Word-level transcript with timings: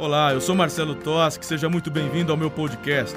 Olá, 0.00 0.32
eu 0.32 0.40
sou 0.40 0.54
Marcelo 0.54 0.94
Toschi, 0.94 1.44
seja 1.44 1.68
muito 1.68 1.90
bem-vindo 1.90 2.32
ao 2.32 2.38
meu 2.38 2.50
podcast. 2.50 3.14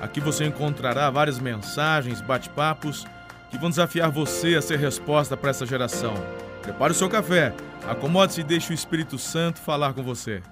Aqui 0.00 0.20
você 0.20 0.44
encontrará 0.44 1.08
várias 1.08 1.38
mensagens, 1.38 2.20
bate-papos 2.20 3.06
que 3.52 3.56
vão 3.56 3.70
desafiar 3.70 4.10
você 4.10 4.56
a 4.56 4.60
ser 4.60 4.80
resposta 4.80 5.36
para 5.36 5.50
essa 5.50 5.64
geração. 5.64 6.12
Prepare 6.60 6.90
o 6.90 6.96
seu 6.96 7.08
café, 7.08 7.54
acomode-se 7.86 8.40
e 8.40 8.44
deixe 8.44 8.72
o 8.72 8.74
Espírito 8.74 9.16
Santo 9.16 9.60
falar 9.60 9.94
com 9.94 10.02
você. 10.02 10.42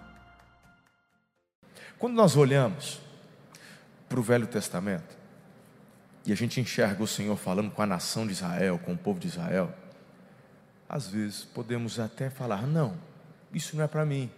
Quando 1.99 2.15
nós 2.15 2.37
olhamos 2.37 3.01
para 4.09 4.21
o 4.21 4.23
Velho 4.23 4.47
Testamento 4.47 5.17
e 6.25 6.33
a 6.33 6.37
gente 6.37 6.61
enxerga 6.61 7.03
o 7.03 7.09
Senhor 7.09 7.37
falando 7.37 7.73
com 7.73 7.83
a 7.83 7.87
nação 7.87 8.25
de 8.25 8.35
Israel, 8.35 8.79
com 8.79 8.93
o 8.93 8.97
povo 8.97 9.19
de 9.19 9.27
Israel, 9.27 9.75
às 10.89 11.09
vezes 11.09 11.45
podemos 11.45 11.99
até 11.99 12.31
falar: 12.31 12.69
não, 12.69 12.97
isso 13.53 13.77
não 13.77 13.83
é 13.83 13.89
para 13.89 14.07
mim. 14.07 14.31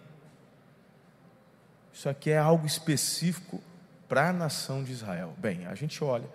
Isso 1.95 2.09
aqui 2.09 2.29
é 2.29 2.37
algo 2.37 2.67
específico 2.67 3.63
para 4.05 4.27
a 4.27 4.33
nação 4.33 4.83
de 4.83 4.91
Israel. 4.91 5.33
Bem, 5.37 5.65
a 5.65 5.73
gente 5.75 6.03
olha 6.03 6.27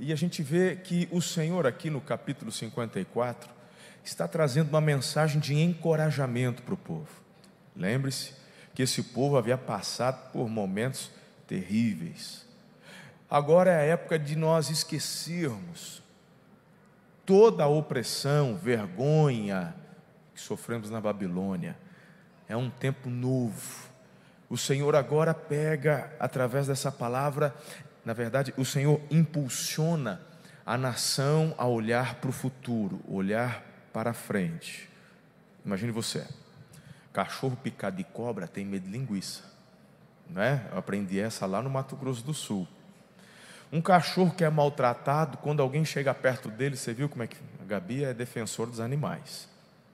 e 0.00 0.14
a 0.14 0.16
gente 0.16 0.42
vê 0.42 0.76
que 0.76 1.06
o 1.12 1.20
Senhor, 1.20 1.66
aqui 1.66 1.90
no 1.90 2.00
capítulo 2.00 2.50
54, 2.50 3.50
está 4.02 4.26
trazendo 4.26 4.70
uma 4.70 4.80
mensagem 4.80 5.38
de 5.38 5.54
encorajamento 5.54 6.62
para 6.62 6.72
o 6.72 6.76
povo. 6.78 7.22
Lembre-se 7.76 8.32
que 8.74 8.80
esse 8.80 9.02
povo 9.02 9.36
havia 9.36 9.58
passado 9.58 10.32
por 10.32 10.48
momentos 10.48 11.10
terríveis. 11.46 12.46
Agora 13.28 13.70
é 13.70 13.80
a 13.80 13.92
época 13.92 14.18
de 14.18 14.36
nós 14.36 14.70
esquecermos 14.70 16.02
toda 17.26 17.62
a 17.62 17.68
opressão, 17.68 18.56
vergonha 18.56 19.74
que 20.34 20.40
sofremos 20.40 20.88
na 20.88 20.98
Babilônia. 20.98 21.76
É 22.48 22.56
um 22.56 22.70
tempo 22.70 23.10
novo. 23.10 23.87
O 24.48 24.56
Senhor 24.56 24.96
agora 24.96 25.34
pega, 25.34 26.10
através 26.18 26.66
dessa 26.66 26.90
palavra, 26.90 27.54
na 28.04 28.12
verdade, 28.12 28.54
o 28.56 28.64
Senhor 28.64 29.00
impulsiona 29.10 30.20
a 30.64 30.78
nação 30.78 31.54
a 31.58 31.66
olhar 31.66 32.16
para 32.16 32.30
o 32.30 32.32
futuro, 32.32 33.00
olhar 33.06 33.62
para 33.92 34.12
frente. 34.12 34.88
Imagine 35.64 35.92
você, 35.92 36.26
cachorro 37.12 37.56
picado 37.56 37.96
de 37.96 38.04
cobra 38.04 38.46
tem 38.46 38.64
medo 38.64 38.84
de 38.84 38.90
linguiça, 38.90 39.42
não 40.30 40.40
é? 40.40 40.66
Eu 40.70 40.78
aprendi 40.78 41.18
essa 41.18 41.44
lá 41.46 41.60
no 41.60 41.68
Mato 41.68 41.96
Grosso 41.96 42.24
do 42.24 42.32
Sul. 42.32 42.66
Um 43.72 43.82
cachorro 43.82 44.30
que 44.30 44.44
é 44.44 44.48
maltratado, 44.48 45.36
quando 45.38 45.60
alguém 45.60 45.84
chega 45.84 46.14
perto 46.14 46.48
dele, 46.48 46.76
você 46.76 46.94
viu 46.94 47.08
como 47.08 47.22
é 47.22 47.26
que 47.26 47.36
a 47.62 47.64
Gabi 47.64 48.04
é 48.04 48.14
defensor 48.14 48.66
dos 48.66 48.80
animais. 48.80 49.47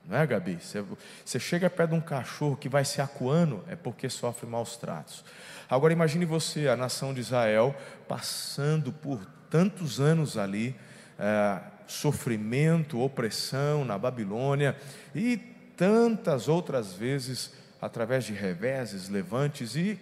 Não 0.07 0.19
é, 0.19 0.27
Gabi? 0.27 0.59
Você, 0.61 0.85
você 1.25 1.41
chega 1.41 1.71
perto 1.71 1.91
de 1.91 1.97
um 1.97 2.01
cachorro 2.01 2.57
que 2.57 2.69
vai 2.69 2.85
se 2.85 3.01
acuando, 3.01 3.65
é 3.69 3.75
porque 3.75 4.09
sofre 4.11 4.47
maus 4.47 4.77
tratos. 4.77 5.25
Agora 5.69 5.93
imagine 5.93 6.25
você, 6.25 6.69
a 6.69 6.77
nação 6.77 7.15
de 7.15 7.21
Israel, 7.21 7.75
passando 8.07 8.93
por 8.93 9.25
tantos 9.49 10.01
anos 10.01 10.37
ali, 10.37 10.77
é, 11.19 11.61
sofrimento, 11.87 13.01
opressão 13.01 13.85
na 13.85 13.97
Babilônia 13.97 14.77
e 15.15 15.37
tantas 15.77 16.49
outras 16.49 16.93
vezes 16.93 17.53
através 17.81 18.25
de 18.25 18.33
reveses, 18.33 19.09
levantes 19.09 19.77
e, 19.77 19.99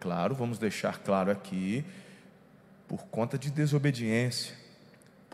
claro, 0.00 0.34
vamos 0.34 0.58
deixar 0.58 0.98
claro 0.98 1.30
aqui, 1.30 1.84
por 2.88 3.04
conta 3.06 3.36
de 3.36 3.50
desobediência, 3.50 4.54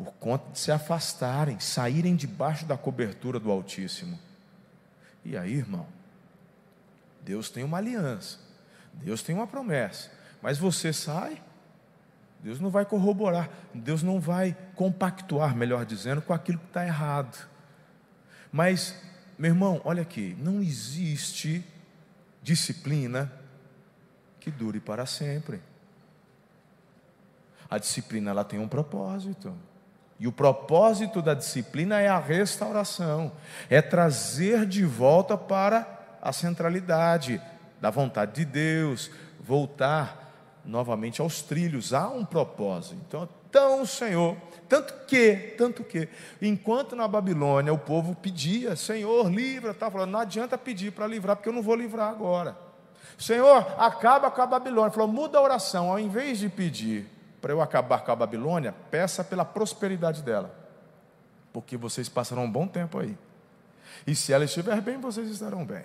por 0.02 0.12
conta 0.14 0.50
de 0.52 0.58
se 0.58 0.72
afastarem, 0.72 1.60
saírem 1.60 2.16
debaixo 2.16 2.66
da 2.66 2.76
cobertura 2.76 3.38
do 3.38 3.50
Altíssimo. 3.50 4.18
E 5.24 5.36
aí, 5.36 5.54
irmão, 5.54 5.86
Deus 7.22 7.48
tem 7.48 7.62
uma 7.62 7.78
aliança, 7.78 8.38
Deus 8.94 9.22
tem 9.22 9.34
uma 9.34 9.46
promessa, 9.46 10.10
mas 10.42 10.58
você 10.58 10.92
sai, 10.92 11.40
Deus 12.40 12.58
não 12.58 12.70
vai 12.70 12.84
corroborar, 12.84 13.48
Deus 13.72 14.02
não 14.02 14.18
vai 14.18 14.56
compactuar, 14.74 15.54
melhor 15.54 15.86
dizendo, 15.86 16.20
com 16.20 16.32
aquilo 16.32 16.58
que 16.58 16.66
está 16.66 16.84
errado. 16.84 17.48
Mas, 18.50 19.00
meu 19.38 19.52
irmão, 19.52 19.80
olha 19.84 20.02
aqui, 20.02 20.36
não 20.40 20.60
existe 20.60 21.64
disciplina 22.42 23.32
que 24.40 24.50
dure 24.50 24.80
para 24.80 25.06
sempre. 25.06 25.62
A 27.70 27.78
disciplina 27.78 28.30
ela 28.30 28.44
tem 28.44 28.58
um 28.58 28.68
propósito. 28.68 29.56
E 30.22 30.28
o 30.28 30.30
propósito 30.30 31.20
da 31.20 31.34
disciplina 31.34 32.00
é 32.00 32.06
a 32.06 32.16
restauração, 32.16 33.32
é 33.68 33.82
trazer 33.82 34.64
de 34.66 34.84
volta 34.84 35.36
para 35.36 35.84
a 36.22 36.32
centralidade 36.32 37.42
da 37.80 37.90
vontade 37.90 38.36
de 38.36 38.44
Deus, 38.44 39.10
voltar 39.40 40.32
novamente 40.64 41.20
aos 41.20 41.42
trilhos. 41.42 41.92
Há 41.92 42.06
um 42.06 42.24
propósito. 42.24 43.02
Então, 43.04 43.28
então 43.50 43.82
o 43.82 43.86
Senhor, 43.86 44.36
tanto 44.68 44.94
que, 45.08 45.56
tanto 45.58 45.82
que, 45.82 46.08
enquanto 46.40 46.94
na 46.94 47.08
Babilônia 47.08 47.72
o 47.72 47.78
povo 47.78 48.14
pedia, 48.14 48.76
Senhor, 48.76 49.28
livra, 49.28 49.72
estava 49.72 49.90
falando, 49.90 50.12
não 50.12 50.20
adianta 50.20 50.56
pedir 50.56 50.92
para 50.92 51.08
livrar, 51.08 51.34
porque 51.34 51.48
eu 51.48 51.52
não 51.52 51.62
vou 51.62 51.74
livrar 51.74 52.08
agora. 52.08 52.56
Senhor, 53.18 53.74
acaba 53.76 54.30
com 54.30 54.40
a 54.40 54.46
Babilônia. 54.46 54.92
Falou, 54.92 55.08
muda 55.08 55.38
a 55.38 55.42
oração, 55.42 55.90
ao 55.90 55.98
invés 55.98 56.38
de 56.38 56.48
pedir 56.48 57.10
para 57.42 57.52
eu 57.52 57.60
acabar 57.60 58.04
com 58.04 58.12
a 58.12 58.16
Babilônia, 58.16 58.72
peça 58.88 59.24
pela 59.24 59.44
prosperidade 59.44 60.22
dela, 60.22 60.54
porque 61.52 61.76
vocês 61.76 62.08
passarão 62.08 62.44
um 62.44 62.50
bom 62.50 62.68
tempo 62.68 63.00
aí. 63.00 63.18
E 64.06 64.14
se 64.14 64.32
ela 64.32 64.44
estiver 64.44 64.80
bem, 64.80 65.00
vocês 65.00 65.28
estarão 65.28 65.66
bem. 65.66 65.84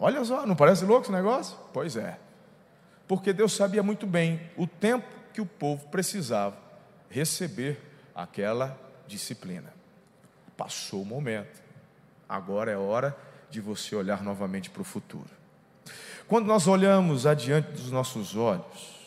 Olha 0.00 0.24
só, 0.24 0.44
não 0.44 0.56
parece 0.56 0.84
louco 0.84 1.04
esse 1.04 1.12
negócio? 1.12 1.56
Pois 1.72 1.96
é. 1.96 2.18
Porque 3.06 3.32
Deus 3.32 3.52
sabia 3.54 3.82
muito 3.82 4.06
bem 4.06 4.40
o 4.56 4.66
tempo 4.66 5.06
que 5.32 5.40
o 5.40 5.46
povo 5.46 5.88
precisava 5.88 6.56
receber 7.08 7.80
aquela 8.14 8.76
disciplina. 9.06 9.72
Passou 10.56 11.02
o 11.02 11.06
momento. 11.06 11.62
Agora 12.28 12.70
é 12.70 12.76
hora 12.76 13.16
de 13.48 13.60
você 13.60 13.94
olhar 13.94 14.22
novamente 14.22 14.70
para 14.70 14.82
o 14.82 14.84
futuro. 14.84 15.30
Quando 16.26 16.46
nós 16.46 16.66
olhamos 16.66 17.26
adiante 17.26 17.70
dos 17.70 17.90
nossos 17.90 18.36
olhos, 18.36 18.97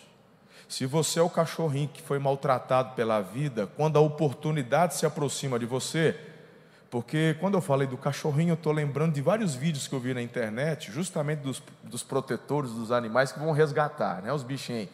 se 0.72 0.86
você 0.86 1.20
é 1.20 1.22
o 1.22 1.30
cachorrinho 1.30 1.90
que 1.90 2.02
foi 2.02 2.18
maltratado 2.18 2.96
pela 2.96 3.20
vida, 3.20 3.68
quando 3.76 3.98
a 3.98 4.00
oportunidade 4.00 4.96
se 4.96 5.06
aproxima 5.06 5.60
de 5.60 5.66
você, 5.66 6.18
porque 6.90 7.36
quando 7.42 7.56
eu 7.56 7.62
falei 7.62 7.86
do 7.86 7.98
cachorrinho, 7.98 8.52
eu 8.52 8.56
estou 8.56 8.72
lembrando 8.72 9.14
de 9.14 9.22
vários 9.22 9.54
vídeos 9.54 9.86
que 9.86 9.94
eu 9.94 10.00
vi 10.00 10.14
na 10.14 10.22
internet, 10.22 10.90
justamente 10.90 11.40
dos, 11.40 11.62
dos 11.84 12.04
protetores 12.04 12.72
dos 12.72 12.90
animais 12.90 13.34
que 13.34 13.40
vão 13.40 13.52
resgatar, 13.52 14.22
né, 14.22 14.32
os 14.32 14.44
bichinhos. 14.44 14.88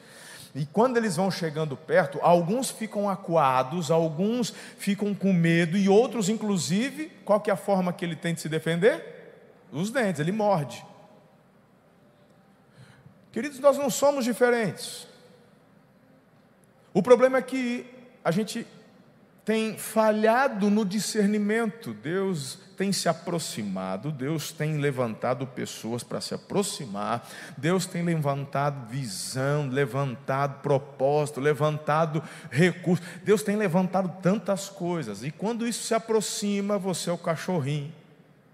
E 0.55 0.65
quando 0.65 0.97
eles 0.97 1.15
vão 1.15 1.29
chegando 1.29 1.77
perto, 1.77 2.17
alguns 2.23 2.71
ficam 2.71 3.07
acuados, 3.07 3.91
alguns 3.91 4.51
ficam 4.79 5.13
com 5.13 5.31
medo, 5.31 5.77
e 5.77 5.87
outros, 5.87 6.27
inclusive, 6.27 7.11
qual 7.23 7.39
que 7.39 7.51
é 7.51 7.53
a 7.53 7.57
forma 7.57 7.93
que 7.93 8.03
ele 8.03 8.15
tem 8.15 8.33
de 8.33 8.41
se 8.41 8.49
defender? 8.49 9.45
Os 9.71 9.91
dentes, 9.91 10.19
ele 10.19 10.31
morde. 10.31 10.83
Queridos, 13.31 13.59
nós 13.59 13.77
não 13.77 13.91
somos 13.91 14.25
diferentes. 14.25 15.05
O 16.93 17.01
problema 17.01 17.37
é 17.37 17.41
que 17.41 17.85
a 18.23 18.31
gente 18.31 18.65
tem 19.47 19.77
falhado 19.77 20.69
no 20.69 20.83
discernimento. 20.83 21.93
Deus 21.93 22.59
tem 22.75 22.91
se 22.91 23.07
aproximado, 23.07 24.11
Deus 24.11 24.51
tem 24.51 24.77
levantado 24.77 25.47
pessoas 25.47 26.03
para 26.03 26.19
se 26.19 26.33
aproximar, 26.33 27.25
Deus 27.57 27.85
tem 27.85 28.03
levantado 28.03 28.89
visão, 28.89 29.69
levantado 29.69 30.61
propósito, 30.61 31.39
levantado 31.39 32.21
recurso. 32.51 33.01
Deus 33.23 33.41
tem 33.41 33.55
levantado 33.55 34.21
tantas 34.21 34.67
coisas. 34.67 35.23
E 35.23 35.31
quando 35.31 35.65
isso 35.65 35.83
se 35.85 35.93
aproxima, 35.93 36.77
você 36.77 37.09
é 37.09 37.13
o 37.13 37.17
cachorrinho. 37.17 37.93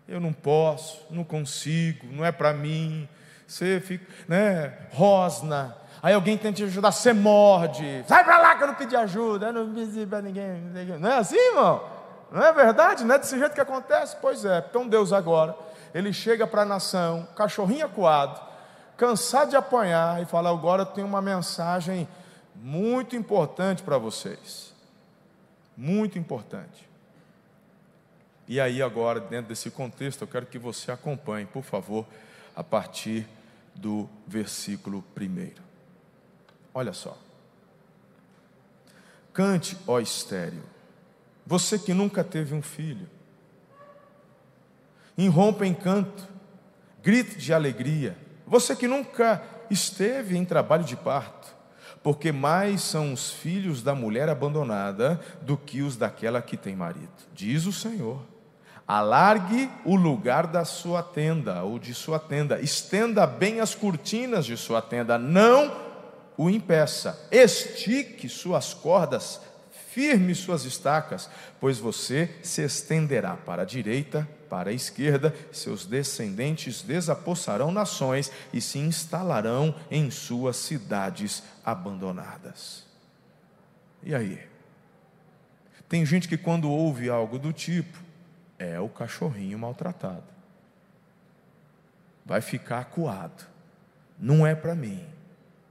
Eu 0.07 0.19
não 0.19 0.31
posso, 0.31 1.01
não 1.09 1.23
consigo, 1.23 2.05
não 2.11 2.23
é 2.23 2.31
para 2.31 2.53
mim. 2.53 3.09
Você 3.47 3.81
fica, 3.81 4.05
né? 4.27 4.73
Rosna, 4.91 5.75
Aí 6.03 6.13
alguém 6.13 6.37
tenta 6.37 6.57
te 6.57 6.63
ajudar, 6.65 6.91
você 6.91 7.13
morde. 7.13 8.03
Sai 8.05 8.25
para 8.25 8.37
lá 8.37 8.57
que 8.57 8.63
eu 8.63 8.67
não 8.67 8.75
pedi 8.75 8.93
ajuda, 8.93 9.45
eu 9.47 9.53
não 9.53 9.73
pedi 9.73 10.05
para 10.05 10.21
ninguém. 10.21 10.59
Não 10.99 11.09
é 11.09 11.17
assim, 11.19 11.37
irmão? 11.37 11.81
Não 12.29 12.43
é 12.43 12.51
verdade? 12.51 13.05
Não 13.05 13.15
é 13.15 13.19
desse 13.19 13.39
jeito 13.39 13.55
que 13.55 13.61
acontece? 13.61 14.17
Pois 14.21 14.43
é. 14.43 14.65
Então 14.69 14.85
Deus 14.85 15.13
agora, 15.13 15.55
ele 15.93 16.11
chega 16.11 16.45
para 16.45 16.63
a 16.63 16.65
nação, 16.65 17.25
cachorrinho 17.37 17.85
acuado, 17.85 18.37
cansado 18.97 19.51
de 19.51 19.55
apanhar, 19.55 20.21
e 20.21 20.25
fala: 20.25 20.49
agora 20.49 20.81
eu 20.81 20.87
tenho 20.87 21.07
uma 21.07 21.21
mensagem 21.21 22.05
muito 22.53 23.15
importante 23.15 23.81
para 23.81 23.97
vocês. 23.97 24.73
Muito 25.77 26.19
importante. 26.19 26.85
E 28.45 28.59
aí, 28.59 28.81
agora, 28.81 29.21
dentro 29.21 29.47
desse 29.47 29.71
contexto, 29.71 30.23
eu 30.23 30.27
quero 30.27 30.47
que 30.47 30.59
você 30.59 30.91
acompanhe, 30.91 31.45
por 31.45 31.63
favor, 31.63 32.05
a 32.53 32.61
partir 32.61 33.25
do 33.73 34.09
versículo 34.27 35.01
primeiro. 35.15 35.72
Olha 36.73 36.93
só. 36.93 37.17
Cante, 39.33 39.77
ó 39.87 39.99
estéreo, 39.99 40.63
você 41.45 41.77
que 41.77 41.93
nunca 41.93 42.23
teve 42.23 42.53
um 42.53 42.61
filho. 42.61 43.07
Irrompa 45.17 45.65
em 45.65 45.73
canto, 45.73 46.27
grite 47.01 47.37
de 47.37 47.53
alegria, 47.53 48.17
Você 48.45 48.75
que 48.75 48.87
nunca 48.87 49.41
esteve 49.69 50.37
em 50.37 50.43
trabalho 50.43 50.83
de 50.83 50.95
parto, 50.95 51.55
porque 52.03 52.31
mais 52.31 52.81
são 52.81 53.13
os 53.13 53.31
filhos 53.31 53.81
da 53.81 53.95
mulher 53.95 54.27
abandonada 54.27 55.19
do 55.41 55.57
que 55.57 55.81
os 55.81 55.95
daquela 55.95 56.41
que 56.41 56.57
tem 56.57 56.75
marido, 56.75 57.09
diz 57.33 57.65
o 57.65 57.71
Senhor. 57.71 58.21
Alargue 58.85 59.69
o 59.85 59.95
lugar 59.95 60.45
da 60.45 60.65
sua 60.65 61.01
tenda 61.01 61.63
ou 61.63 61.79
de 61.79 61.93
sua 61.93 62.19
tenda, 62.19 62.59
estenda 62.59 63.25
bem 63.25 63.61
as 63.61 63.73
cortinas 63.73 64.45
de 64.45 64.57
sua 64.57 64.81
tenda, 64.81 65.17
não 65.17 65.71
o 66.43 66.49
impeça, 66.49 67.27
estique 67.31 68.27
suas 68.27 68.73
cordas, 68.73 69.39
firme 69.71 70.35
suas 70.35 70.65
estacas, 70.65 71.29
pois 71.59 71.77
você 71.77 72.29
se 72.41 72.61
estenderá 72.61 73.37
para 73.37 73.61
a 73.61 73.65
direita, 73.65 74.27
para 74.49 74.71
a 74.71 74.73
esquerda, 74.73 75.33
seus 75.51 75.85
descendentes 75.85 76.81
desapossarão 76.81 77.71
nações 77.71 78.31
e 78.51 78.59
se 78.59 78.77
instalarão 78.79 79.73
em 79.89 80.11
suas 80.11 80.57
cidades 80.57 81.43
abandonadas. 81.63 82.85
E 84.01 84.13
aí? 84.13 84.45
Tem 85.87 86.05
gente 86.05 86.27
que, 86.27 86.37
quando 86.37 86.69
ouve 86.69 87.09
algo 87.09 87.39
do 87.39 87.53
tipo, 87.53 87.99
é 88.59 88.79
o 88.79 88.89
cachorrinho 88.89 89.59
maltratado, 89.59 90.23
vai 92.25 92.41
ficar 92.41 92.79
acuado, 92.79 93.45
não 94.19 94.45
é 94.45 94.55
para 94.55 94.73
mim, 94.73 95.12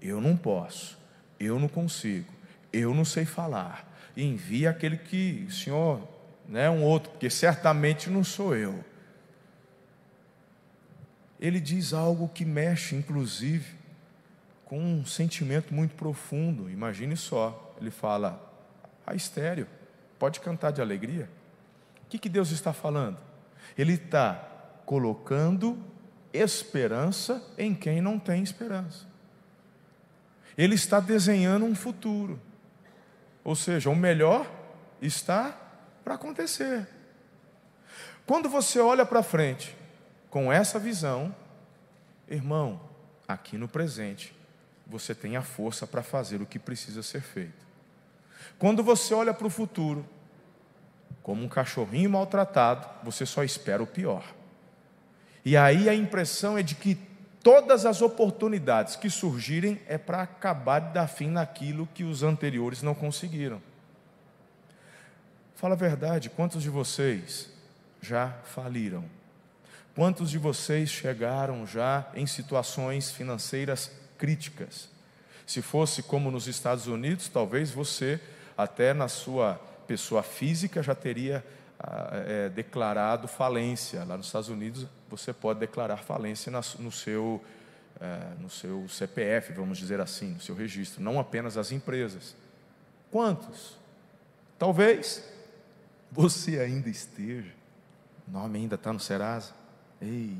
eu 0.02 0.20
não 0.20 0.36
posso, 0.36 0.98
eu 1.38 1.58
não 1.58 1.68
consigo, 1.68 2.32
eu 2.72 2.92
não 2.92 3.04
sei 3.04 3.24
falar. 3.24 3.88
Envia 4.16 4.70
aquele 4.70 4.98
que, 4.98 5.46
Senhor, 5.50 6.06
né, 6.48 6.68
um 6.68 6.82
outro, 6.82 7.10
porque 7.12 7.30
certamente 7.30 8.10
não 8.10 8.24
sou 8.24 8.54
eu. 8.54 8.84
Ele 11.40 11.60
diz 11.60 11.92
algo 11.92 12.28
que 12.28 12.44
mexe, 12.44 12.94
inclusive, 12.94 13.74
com 14.64 14.78
um 14.78 15.04
sentimento 15.04 15.72
muito 15.72 15.94
profundo. 15.94 16.68
Imagine 16.70 17.16
só, 17.16 17.74
ele 17.80 17.90
fala: 17.90 18.40
a 19.06 19.14
estéreo, 19.14 19.66
pode 20.18 20.40
cantar 20.40 20.72
de 20.72 20.80
alegria. 20.80 21.28
O 22.04 22.08
que, 22.08 22.18
que 22.18 22.28
Deus 22.28 22.50
está 22.50 22.72
falando? 22.72 23.18
Ele 23.76 23.94
está 23.94 24.34
colocando 24.84 25.78
esperança 26.32 27.42
em 27.56 27.74
quem 27.74 28.00
não 28.00 28.18
tem 28.18 28.42
esperança. 28.42 29.11
Ele 30.56 30.74
está 30.74 31.00
desenhando 31.00 31.64
um 31.64 31.74
futuro. 31.74 32.40
Ou 33.44 33.56
seja, 33.56 33.90
o 33.90 33.96
melhor 33.96 34.50
está 35.00 35.56
para 36.04 36.14
acontecer. 36.14 36.86
Quando 38.26 38.48
você 38.48 38.78
olha 38.78 39.04
para 39.04 39.22
frente 39.22 39.76
com 40.30 40.52
essa 40.52 40.78
visão, 40.78 41.34
irmão, 42.28 42.80
aqui 43.26 43.58
no 43.58 43.68
presente, 43.68 44.34
você 44.86 45.14
tem 45.14 45.36
a 45.36 45.42
força 45.42 45.86
para 45.86 46.02
fazer 46.02 46.40
o 46.40 46.46
que 46.46 46.58
precisa 46.58 47.02
ser 47.02 47.22
feito. 47.22 47.66
Quando 48.58 48.82
você 48.82 49.14
olha 49.14 49.34
para 49.34 49.46
o 49.46 49.50
futuro, 49.50 50.06
como 51.22 51.42
um 51.42 51.48
cachorrinho 51.48 52.10
maltratado, 52.10 52.88
você 53.02 53.24
só 53.24 53.42
espera 53.42 53.82
o 53.82 53.86
pior. 53.86 54.24
E 55.44 55.56
aí 55.56 55.88
a 55.88 55.94
impressão 55.94 56.56
é 56.56 56.62
de 56.62 56.74
que 56.74 56.94
todas 57.42 57.84
as 57.84 58.00
oportunidades 58.00 58.96
que 58.96 59.10
surgirem 59.10 59.80
é 59.86 59.98
para 59.98 60.22
acabar 60.22 60.80
de 60.80 60.94
dar 60.94 61.08
fim 61.08 61.28
naquilo 61.28 61.88
que 61.92 62.04
os 62.04 62.22
anteriores 62.22 62.82
não 62.82 62.94
conseguiram. 62.94 63.60
Fala 65.56 65.74
a 65.74 65.78
verdade, 65.78 66.30
quantos 66.30 66.62
de 66.62 66.70
vocês 66.70 67.50
já 68.00 68.28
faliram? 68.44 69.04
Quantos 69.94 70.30
de 70.30 70.38
vocês 70.38 70.90
chegaram 70.90 71.66
já 71.66 72.06
em 72.14 72.26
situações 72.26 73.10
financeiras 73.10 73.90
críticas? 74.16 74.88
Se 75.46 75.60
fosse 75.60 76.02
como 76.02 76.30
nos 76.30 76.46
Estados 76.46 76.86
Unidos, 76.86 77.28
talvez 77.28 77.70
você, 77.70 78.20
até 78.56 78.94
na 78.94 79.06
sua 79.08 79.60
pessoa 79.86 80.22
física, 80.22 80.82
já 80.82 80.94
teria 80.94 81.44
é, 82.26 82.48
declarado 82.48 83.28
falência. 83.28 84.04
Lá 84.04 84.16
nos 84.16 84.26
Estados 84.26 84.48
Unidos, 84.48 84.86
você 85.12 85.32
pode 85.32 85.60
declarar 85.60 85.98
falência 85.98 86.50
no 86.78 86.90
seu, 86.90 87.42
é, 88.00 88.34
no 88.40 88.48
seu 88.48 88.88
CPF, 88.88 89.52
vamos 89.52 89.78
dizer 89.78 90.00
assim, 90.00 90.32
no 90.32 90.40
seu 90.40 90.54
registro, 90.54 91.02
não 91.02 91.20
apenas 91.20 91.56
as 91.56 91.70
empresas. 91.70 92.34
Quantos? 93.10 93.76
Talvez 94.58 95.22
você 96.10 96.58
ainda 96.58 96.88
esteja, 96.88 97.52
o 98.26 98.32
nome 98.32 98.58
ainda 98.58 98.76
está 98.76 98.92
no 98.92 99.00
Serasa. 99.00 99.52
Ei, 100.00 100.36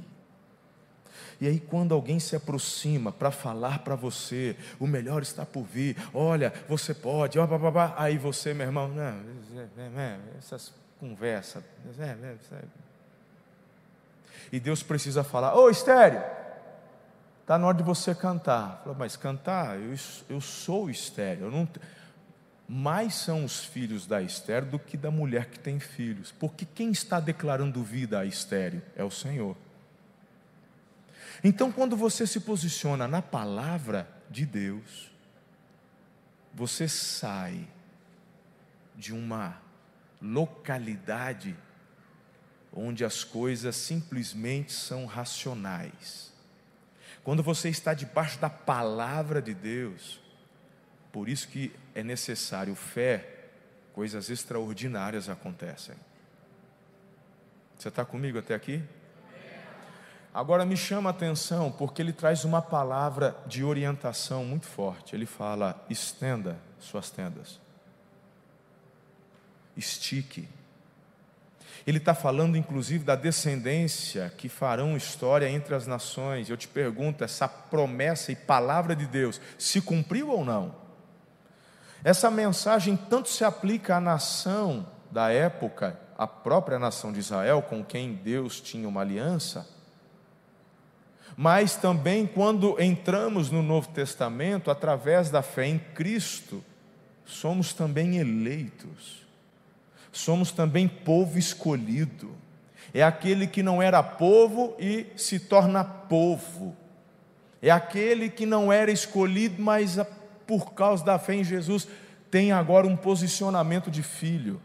e 1.40 1.46
aí, 1.46 1.60
quando 1.60 1.92
alguém 1.92 2.18
se 2.20 2.36
aproxima 2.36 3.10
para 3.10 3.30
falar 3.30 3.80
para 3.80 3.94
você, 3.94 4.56
o 4.78 4.86
melhor 4.86 5.22
está 5.22 5.44
por 5.44 5.64
vir, 5.64 5.96
olha, 6.14 6.52
você 6.68 6.94
pode, 6.94 7.38
ó, 7.38 7.46
aí 7.96 8.16
você, 8.16 8.54
meu 8.54 8.66
irmão, 8.66 8.88
não, 8.88 9.20
essas 10.38 10.72
conversas. 10.98 11.62
E 14.50 14.58
Deus 14.58 14.82
precisa 14.82 15.22
falar: 15.22 15.54
Ô 15.54 15.68
estéreo, 15.68 16.22
está 17.40 17.58
na 17.58 17.66
hora 17.66 17.76
de 17.76 17.82
você 17.82 18.14
cantar. 18.14 18.80
Fala, 18.82 18.96
mas 18.98 19.16
cantar, 19.16 19.78
eu, 19.78 19.94
eu 20.28 20.40
sou 20.40 20.88
estéreo. 20.88 21.46
Eu 21.46 21.50
não, 21.50 21.68
mais 22.68 23.14
são 23.14 23.44
os 23.44 23.64
filhos 23.64 24.06
da 24.06 24.22
estéreo 24.22 24.70
do 24.70 24.78
que 24.78 24.96
da 24.96 25.10
mulher 25.10 25.46
que 25.46 25.58
tem 25.58 25.78
filhos. 25.78 26.32
Porque 26.32 26.64
quem 26.64 26.90
está 26.90 27.20
declarando 27.20 27.82
vida 27.82 28.18
a 28.18 28.24
estéreo 28.24 28.82
é 28.96 29.04
o 29.04 29.10
Senhor. 29.10 29.56
Então, 31.44 31.72
quando 31.72 31.96
você 31.96 32.26
se 32.26 32.40
posiciona 32.40 33.08
na 33.08 33.20
palavra 33.20 34.08
de 34.30 34.46
Deus, 34.46 35.10
você 36.54 36.88
sai 36.88 37.66
de 38.94 39.12
uma 39.12 39.60
localidade 40.20 41.56
onde 42.72 43.04
as 43.04 43.22
coisas 43.22 43.76
simplesmente 43.76 44.72
são 44.72 45.04
racionais. 45.04 46.32
Quando 47.22 47.42
você 47.42 47.68
está 47.68 47.94
debaixo 47.94 48.38
da 48.38 48.48
palavra 48.50 49.40
de 49.42 49.54
Deus, 49.54 50.20
por 51.12 51.28
isso 51.28 51.48
que 51.48 51.72
é 51.94 52.02
necessário 52.02 52.74
fé, 52.74 53.48
coisas 53.92 54.30
extraordinárias 54.30 55.28
acontecem. 55.28 55.94
Você 57.78 57.88
está 57.88 58.04
comigo 58.04 58.38
até 58.38 58.54
aqui? 58.54 58.82
Agora 60.34 60.64
me 60.64 60.76
chama 60.76 61.10
a 61.10 61.12
atenção 61.12 61.70
porque 61.70 62.00
ele 62.00 62.12
traz 62.12 62.44
uma 62.44 62.62
palavra 62.62 63.36
de 63.46 63.62
orientação 63.62 64.44
muito 64.44 64.66
forte. 64.66 65.14
Ele 65.14 65.26
fala: 65.26 65.84
estenda 65.90 66.58
suas 66.78 67.10
tendas, 67.10 67.60
estique 69.76 70.48
ele 71.86 71.98
está 71.98 72.14
falando, 72.14 72.56
inclusive, 72.56 73.04
da 73.04 73.16
descendência 73.16 74.32
que 74.36 74.48
farão 74.48 74.96
história 74.96 75.48
entre 75.48 75.74
as 75.74 75.86
nações. 75.86 76.48
Eu 76.48 76.56
te 76.56 76.68
pergunto: 76.68 77.24
essa 77.24 77.48
promessa 77.48 78.30
e 78.30 78.36
palavra 78.36 78.94
de 78.94 79.06
Deus 79.06 79.40
se 79.58 79.80
cumpriu 79.80 80.28
ou 80.28 80.44
não? 80.44 80.74
Essa 82.04 82.30
mensagem 82.30 82.96
tanto 82.96 83.28
se 83.28 83.44
aplica 83.44 83.96
à 83.96 84.00
nação 84.00 84.86
da 85.10 85.30
época, 85.30 85.98
à 86.16 86.26
própria 86.26 86.78
nação 86.78 87.12
de 87.12 87.20
Israel, 87.20 87.62
com 87.62 87.84
quem 87.84 88.14
Deus 88.14 88.60
tinha 88.60 88.88
uma 88.88 89.00
aliança, 89.00 89.68
mas 91.36 91.76
também 91.76 92.26
quando 92.26 92.80
entramos 92.80 93.50
no 93.50 93.62
Novo 93.62 93.88
Testamento, 93.88 94.70
através 94.70 95.30
da 95.30 95.42
fé 95.42 95.66
em 95.66 95.78
Cristo, 95.78 96.62
somos 97.24 97.72
também 97.72 98.18
eleitos 98.18 99.21
somos 100.12 100.52
também 100.52 100.86
povo 100.86 101.38
escolhido. 101.38 102.30
É 102.94 103.02
aquele 103.02 103.46
que 103.46 103.62
não 103.62 103.82
era 103.82 104.02
povo 104.02 104.76
e 104.78 105.06
se 105.16 105.40
torna 105.40 105.82
povo. 105.82 106.76
É 107.62 107.70
aquele 107.70 108.28
que 108.28 108.44
não 108.44 108.70
era 108.70 108.90
escolhido, 108.90 109.62
mas 109.62 109.98
por 110.46 110.74
causa 110.74 111.02
da 111.02 111.18
fé 111.18 111.36
em 111.36 111.44
Jesus 111.44 111.88
tem 112.30 112.52
agora 112.52 112.86
um 112.86 112.96
posicionamento 112.96 113.90
de 113.90 114.02
filho. 114.02 114.60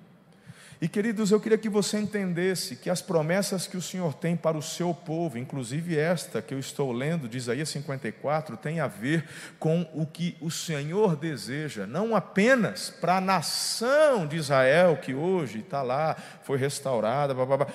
E 0.79 0.87
queridos, 0.87 1.31
eu 1.31 1.39
queria 1.39 1.57
que 1.57 1.69
você 1.69 1.97
entendesse 1.97 2.75
que 2.75 2.87
as 2.87 3.01
promessas 3.01 3.65
que 3.65 3.75
o 3.75 3.81
Senhor 3.81 4.13
tem 4.13 4.37
para 4.37 4.55
o 4.55 4.61
seu 4.61 4.93
povo, 4.93 5.39
inclusive 5.39 5.97
esta 5.97 6.39
que 6.39 6.53
eu 6.53 6.59
estou 6.59 6.91
lendo 6.91 7.27
de 7.27 7.35
Isaías 7.35 7.69
54, 7.69 8.55
tem 8.57 8.79
a 8.79 8.85
ver 8.85 9.27
com 9.57 9.89
o 9.91 10.05
que 10.05 10.37
o 10.39 10.51
Senhor 10.51 11.15
deseja, 11.15 11.87
não 11.87 12.15
apenas 12.15 12.91
para 12.91 13.17
a 13.17 13.21
nação 13.21 14.27
de 14.27 14.35
Israel, 14.35 14.97
que 14.97 15.15
hoje 15.15 15.59
está 15.59 15.81
lá, 15.81 16.15
foi 16.43 16.59
restaurada, 16.59 17.33
blá, 17.33 17.45
blá, 17.45 17.57
blá, 17.57 17.67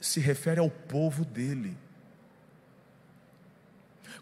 se 0.00 0.18
refere 0.18 0.60
ao 0.60 0.70
povo 0.70 1.26
dele. 1.26 1.76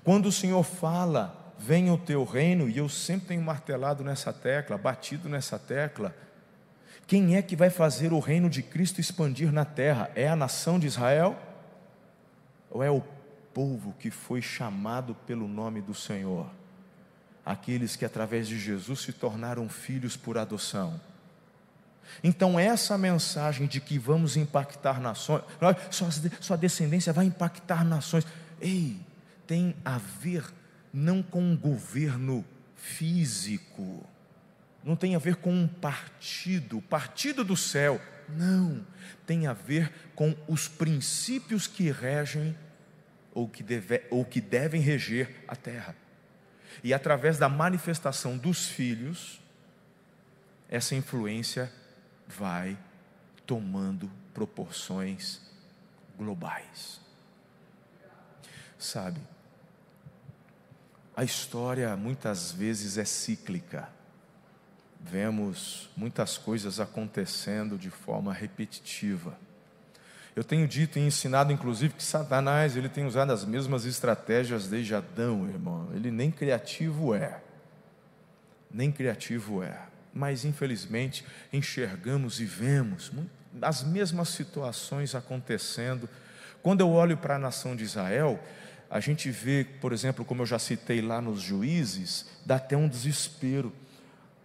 Quando 0.03 0.27
o 0.27 0.33
Senhor 0.33 0.65
fala, 0.65 1.55
venha 1.57 1.93
o 1.93 1.99
teu 1.99 2.25
reino, 2.25 2.69
e 2.69 2.79
eu 2.79 2.89
sempre 2.89 3.29
tenho 3.29 3.43
martelado 3.43 4.03
nessa 4.03 4.33
tecla, 4.33 4.77
batido 4.77 5.29
nessa 5.29 5.57
tecla, 5.57 6.13
quem 7.13 7.37
é 7.37 7.43
que 7.43 7.55
vai 7.55 7.69
fazer 7.69 8.11
o 8.11 8.19
reino 8.21 8.49
de 8.49 8.63
Cristo 8.63 8.99
expandir 8.99 9.53
na 9.53 9.67
terra? 9.67 10.11
É 10.15 10.27
a 10.27 10.35
nação 10.35 10.79
de 10.79 10.87
Israel? 10.87 11.39
Ou 12.71 12.83
é 12.83 12.91
o 12.91 13.03
povo 13.53 13.95
que 13.99 14.11
foi 14.11 14.41
chamado 14.41 15.15
pelo 15.27 15.47
nome 15.47 15.83
do 15.83 15.93
Senhor, 15.93 16.51
aqueles 17.45 17.97
que 17.97 18.07
através 18.07 18.49
de 18.49 18.59
Jesus 18.59 19.01
se 19.01 19.13
tornaram 19.13 19.69
filhos 19.69 20.17
por 20.17 20.39
adoção. 20.39 20.99
Então, 22.25 22.59
essa 22.59 22.97
mensagem 22.97 23.67
de 23.67 23.79
que 23.79 23.99
vamos 23.99 24.35
impactar 24.39 24.99
nações, 24.99 25.43
sua 26.41 26.57
descendência 26.57 27.13
vai 27.13 27.27
impactar 27.27 27.85
nações, 27.85 28.27
ei, 28.59 28.99
tem 29.47 29.77
a 29.85 29.99
ver 29.99 30.51
não 30.91 31.23
com 31.23 31.43
um 31.43 31.59
governo 31.59 32.43
físico, 32.75 34.03
não 34.85 34.97
tem 34.97 35.15
a 35.15 35.19
ver 35.19 35.37
com 35.37 35.53
um 35.53 35.69
partido, 35.69 36.81
partido 36.83 37.45
do 37.45 37.57
céu, 37.57 38.01
não, 38.29 38.85
tem 39.27 39.47
a 39.47 39.53
ver 39.53 39.93
com 40.15 40.35
os 40.49 40.69
princípios 40.69 41.67
que 41.67 41.91
regem 41.91 42.57
ou 43.35 43.49
que, 43.49 43.63
deve, 43.63 44.03
ou 44.11 44.25
que 44.25 44.41
devem 44.41 44.81
reger 44.81 45.45
a 45.47 45.57
terra. 45.57 45.97
E 46.83 46.93
através 46.93 47.39
da 47.39 47.49
manifestação 47.49 48.37
dos 48.37 48.67
filhos, 48.67 49.41
essa 50.69 50.95
influência 50.95 51.73
vai 52.27 52.79
tomando 53.47 54.11
proporções 54.33 55.41
globais. 56.17 57.01
Sabe, 58.79 59.21
a 61.15 61.23
história 61.23 61.95
muitas 61.97 62.53
vezes 62.53 62.97
é 62.97 63.05
cíclica. 63.05 63.89
Vemos 65.03 65.91
muitas 65.97 66.39
coisas 66.39 66.79
acontecendo 66.81 67.77
de 67.77 67.91
forma 67.91 68.33
repetitiva. 68.33 69.37
Eu 70.35 70.43
tenho 70.43 70.67
dito 70.67 70.99
e 70.99 71.03
ensinado, 71.03 71.53
inclusive, 71.53 71.95
que 71.95 72.03
Satanás 72.03 72.77
ele 72.77 72.89
tem 72.89 73.05
usado 73.05 73.33
as 73.33 73.45
mesmas 73.45 73.85
estratégias 73.85 74.67
desde 74.67 74.95
Adão, 74.95 75.47
irmão. 75.49 75.91
Ele 75.95 76.11
nem 76.11 76.31
criativo 76.31 77.15
é, 77.15 77.41
nem 78.73 78.91
criativo 78.91 79.63
é. 79.63 79.79
Mas 80.15 80.45
infelizmente 80.45 81.25
enxergamos 81.53 82.41
e 82.41 82.45
vemos 82.45 83.11
as 83.61 83.83
mesmas 83.83 84.29
situações 84.31 85.15
acontecendo. 85.15 86.09
Quando 86.63 86.81
eu 86.81 86.91
olho 86.91 87.17
para 87.17 87.37
a 87.37 87.39
nação 87.39 87.75
de 87.77 87.85
Israel, 87.85 88.43
a 88.91 89.01
gente 89.01 89.31
vê, 89.31 89.67
por 89.81 89.93
exemplo, 89.93 90.25
como 90.25 90.43
eu 90.43 90.47
já 90.47 90.59
citei 90.59 91.01
lá 91.01 91.21
nos 91.21 91.41
juízes, 91.41 92.27
dá 92.45 92.57
até 92.57 92.77
um 92.77 92.89
desespero. 92.89 93.73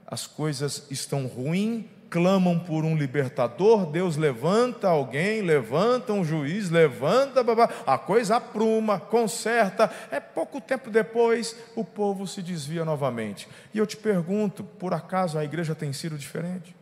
As 0.08 0.26
coisas 0.26 0.88
estão 0.90 1.28
ruins 1.28 1.86
clamam 2.10 2.58
por 2.58 2.84
um 2.84 2.96
libertador, 2.96 3.86
Deus 3.86 4.16
levanta 4.16 4.88
alguém, 4.88 5.42
levanta 5.42 6.14
um 6.14 6.24
juiz, 6.24 6.70
levanta, 6.70 7.44
babá, 7.44 7.70
a 7.86 7.98
coisa 7.98 8.38
apruma, 8.38 9.00
conserta. 9.00 9.92
É 10.12 10.20
pouco 10.20 10.60
tempo 10.60 10.90
depois, 10.90 11.56
o 11.76 11.84
povo 11.84 12.26
se 12.28 12.42
desvia 12.42 12.84
novamente. 12.86 13.48
E 13.74 13.78
eu 13.78 13.86
te 13.86 13.98
pergunto, 13.98 14.64
por 14.64 14.94
acaso 14.94 15.38
a 15.38 15.44
igreja 15.44 15.76
tem 15.76 15.94
sido 15.94 16.18
diferente? 16.18 16.76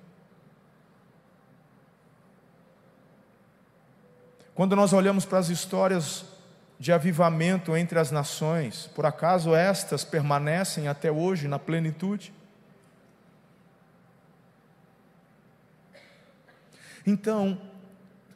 Quando 4.53 4.75
nós 4.75 4.93
olhamos 4.93 5.25
para 5.25 5.39
as 5.39 5.49
histórias 5.49 6.23
de 6.79 6.93
avivamento 6.93 7.75
entre 7.75 7.99
as 7.99 8.09
nações, 8.09 8.89
por 8.95 9.05
acaso 9.05 9.53
estas 9.53 10.03
permanecem 10.05 10.87
até 10.87 11.11
hoje 11.11 11.47
na 11.47 11.59
plenitude? 11.59 12.31
Então, 17.05 17.59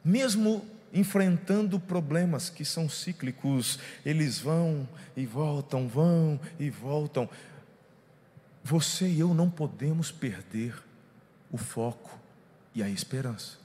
mesmo 0.04 0.64
enfrentando 0.92 1.78
problemas 1.78 2.50
que 2.50 2.64
são 2.64 2.88
cíclicos, 2.88 3.78
eles 4.04 4.38
vão 4.38 4.88
e 5.16 5.24
voltam, 5.24 5.88
vão 5.88 6.40
e 6.58 6.68
voltam. 6.68 7.28
Você 8.62 9.08
e 9.08 9.20
eu 9.20 9.32
não 9.32 9.48
podemos 9.48 10.10
perder 10.10 10.74
o 11.50 11.56
foco 11.56 12.18
e 12.74 12.82
a 12.82 12.88
esperança. 12.88 13.58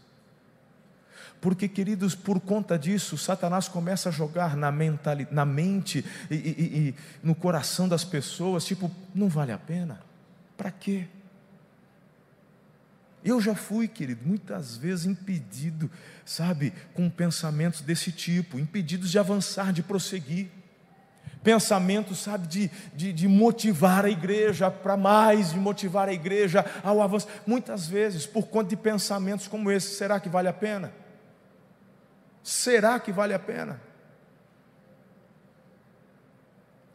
Porque, 1.42 1.68
queridos, 1.68 2.16
por 2.16 2.40
conta 2.40 2.78
disso, 2.78 3.18
Satanás 3.18 3.68
começa 3.68 4.10
a 4.10 4.12
jogar 4.12 4.56
na, 4.56 4.72
mentalidade, 4.72 5.36
na 5.36 5.46
mente 5.46 6.04
e, 6.30 6.36
e, 6.36 6.90
e 6.90 6.96
no 7.22 7.36
coração 7.36 7.88
das 7.88 8.04
pessoas, 8.04 8.66
tipo, 8.66 8.90
não 9.14 9.30
vale 9.30 9.52
a 9.52 9.58
pena? 9.58 10.02
Para 10.58 10.72
quê? 10.72 11.08
Eu 13.26 13.42
já 13.42 13.56
fui, 13.56 13.88
querido, 13.88 14.22
muitas 14.24 14.78
vezes 14.78 15.08
impedido, 15.08 15.90
sabe, 16.24 16.72
com 16.94 17.10
pensamentos 17.10 17.82
desse 17.82 18.12
tipo, 18.12 18.60
impedidos 18.60 19.10
de 19.10 19.18
avançar, 19.18 19.74
de 19.74 19.82
prosseguir. 19.82 20.52
Pensamentos, 21.44 22.20
sabe, 22.20 22.46
de, 22.46 22.72
de, 22.94 23.12
de 23.12 23.28
motivar 23.28 24.06
a 24.06 24.12
igreja 24.12 24.70
para 24.70 24.96
mais, 24.96 25.54
de 25.54 25.58
motivar 25.58 26.08
a 26.08 26.14
igreja 26.14 26.64
ao 26.84 27.02
avanço. 27.02 27.28
Muitas 27.48 27.88
vezes, 27.88 28.28
por 28.28 28.46
conta 28.48 28.70
de 28.70 28.78
pensamentos 28.78 29.48
como 29.48 29.72
esse, 29.72 29.96
será 29.96 30.20
que 30.20 30.30
vale 30.30 30.48
a 30.48 30.54
pena? 30.54 30.94
Será 32.44 33.00
que 33.00 33.12
vale 33.12 33.34
a 33.34 33.40
pena? 33.40 33.82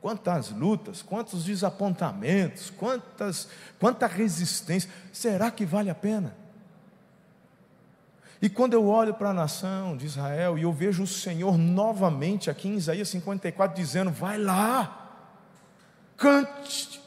Quantas 0.00 0.50
lutas, 0.50 1.02
quantos 1.02 1.44
desapontamentos, 1.44 2.70
quantas, 2.70 3.48
quanta 3.78 4.06
resistência. 4.06 4.90
Será 5.12 5.50
que 5.50 5.64
vale 5.64 5.90
a 5.90 5.94
pena? 5.94 6.34
E 8.42 8.48
quando 8.48 8.72
eu 8.72 8.86
olho 8.86 9.12
para 9.12 9.30
a 9.30 9.34
nação 9.34 9.96
de 9.96 10.06
Israel 10.06 10.58
e 10.58 10.62
eu 10.62 10.72
vejo 10.72 11.02
o 11.02 11.06
Senhor 11.06 11.58
novamente 11.58 12.48
aqui 12.48 12.68
em 12.68 12.76
Isaías 12.76 13.08
54 13.10 13.76
dizendo: 13.76 14.10
vai 14.10 14.38
lá, 14.38 15.10
cante, 16.16 17.02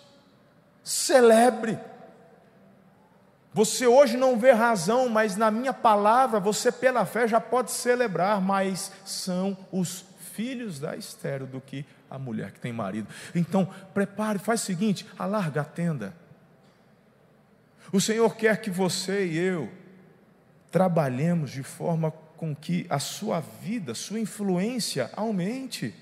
celebre. 0.84 1.80
Você 3.52 3.86
hoje 3.86 4.18
não 4.18 4.38
vê 4.38 4.52
razão, 4.52 5.10
mas 5.10 5.36
na 5.36 5.50
minha 5.50 5.74
palavra 5.74 6.40
você 6.40 6.72
pela 6.72 7.06
fé 7.06 7.28
já 7.28 7.40
pode 7.40 7.72
celebrar, 7.72 8.42
mas 8.42 8.92
são 9.06 9.58
os 9.72 10.06
filhos 10.34 10.80
da 10.80 10.96
estéreo 10.96 11.46
do 11.46 11.62
que 11.62 11.86
a 12.13 12.20
mulher 12.20 12.51
que 12.51 12.60
tem 12.60 12.72
marido. 12.72 13.08
Então, 13.34 13.67
prepare, 13.91 14.38
faz 14.38 14.62
o 14.62 14.65
seguinte: 14.65 15.03
alarga 15.17 15.62
a 15.62 15.65
tenda. 15.65 16.15
O 17.91 18.00
Senhor 18.00 18.36
quer 18.36 18.62
que 18.62 18.70
você 18.70 19.25
e 19.25 19.38
eu 19.38 19.72
trabalhemos 20.72 21.51
de 21.51 21.63
forma 21.63 22.12
com 22.38 22.55
que 22.55 22.86
a 22.88 23.00
sua 23.00 23.39
vida, 23.39 23.96
sua 23.96 24.20
influência 24.20 25.10
aumente. 25.15 25.93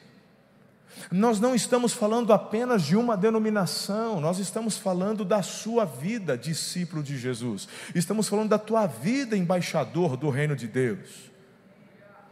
Nós 1.10 1.40
não 1.40 1.56
estamos 1.56 1.94
falando 1.94 2.34
apenas 2.34 2.84
de 2.84 2.98
uma 2.98 3.16
denominação, 3.16 4.20
nós 4.20 4.38
estamos 4.38 4.78
falando 4.78 5.24
da 5.24 5.42
sua 5.42 5.86
vida, 5.86 6.38
discípulo 6.38 7.02
de 7.02 7.18
Jesus. 7.18 7.70
Estamos 7.96 8.28
falando 8.28 8.50
da 8.50 8.60
tua 8.60 8.86
vida, 8.86 9.38
embaixador 9.38 10.18
do 10.18 10.30
reino 10.30 10.58
de 10.58 10.68
Deus. 10.68 11.32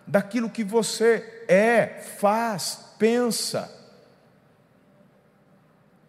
Daquilo 0.06 0.50
que 0.50 0.64
você 0.64 1.46
é, 1.48 2.02
faz, 2.20 2.89
pensa. 3.00 3.74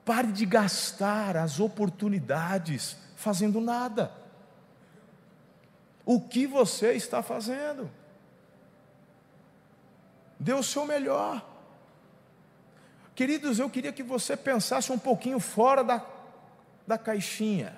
Pare 0.05 0.33
de 0.33 0.45
gastar 0.45 1.37
as 1.37 1.61
oportunidades 1.61 2.97
fazendo 3.15 3.61
nada. 3.61 4.13
O 6.05 6.21
que 6.21 6.47
você 6.47 6.93
está 6.93 7.23
fazendo? 7.23 7.89
Dê 10.39 10.53
o 10.53 10.63
seu 10.63 10.85
melhor. 10.85 11.47
Queridos, 13.15 13.59
eu 13.59 13.71
queria 13.71 13.93
que 13.93 14.03
você 14.03 14.37
pensasse 14.37 14.91
um 14.91 14.99
pouquinho 14.99 15.39
fora 15.39 15.85
da, 15.85 16.05
da 16.87 16.99
caixinha. 16.99 17.77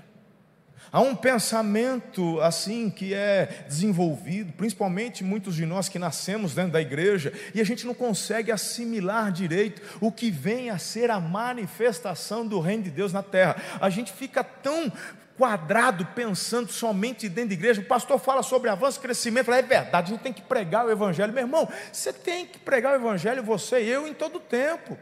Há 0.91 1.01
um 1.01 1.15
pensamento 1.15 2.41
assim 2.41 2.91
que 2.91 3.15
é 3.15 3.65
desenvolvido, 3.67 4.53
principalmente 4.53 5.25
muitos 5.25 5.55
de 5.55 5.65
nós 5.65 5.89
que 5.89 5.99
nascemos 5.99 6.55
dentro 6.55 6.73
da 6.73 6.81
igreja, 6.81 7.33
e 7.55 7.61
a 7.61 7.65
gente 7.65 7.87
não 7.87 7.95
consegue 7.95 8.53
assimilar 8.53 9.33
direito 9.33 9.81
o 10.01 10.13
que 10.13 10.31
vem 10.31 10.71
a 10.71 10.79
ser 10.79 11.11
a 11.11 11.21
manifestação 11.21 12.47
do 12.47 12.61
reino 12.61 12.83
de 12.83 12.91
Deus 12.91 13.13
na 13.13 13.23
terra. 13.23 13.57
A 13.81 13.89
gente 13.89 14.13
fica 14.13 14.45
tão 14.45 14.93
quadrado 15.37 16.07
pensando 16.15 16.71
somente 16.71 17.29
dentro 17.29 17.49
da 17.49 17.55
igreja. 17.55 17.81
O 17.81 17.85
pastor 17.85 18.19
fala 18.19 18.43
sobre 18.43 18.69
avanço 18.69 19.01
crescimento. 19.01 19.47
Fala, 19.47 19.59
é 19.59 19.63
verdade, 19.63 20.13
a 20.13 20.15
gente 20.15 20.23
tem 20.23 20.33
que 20.33 20.43
pregar 20.43 20.87
o 20.87 20.91
evangelho. 20.91 21.33
Meu 21.33 21.43
irmão, 21.43 21.69
você 21.91 22.13
tem 22.13 22.47
que 22.47 22.59
pregar 22.59 22.93
o 22.93 22.97
evangelho, 22.97 23.43
você 23.43 23.83
e 23.83 23.89
eu, 23.89 24.07
em 24.07 24.15
todo 24.15 24.37
o 24.37 24.41
tempo. 24.41 24.97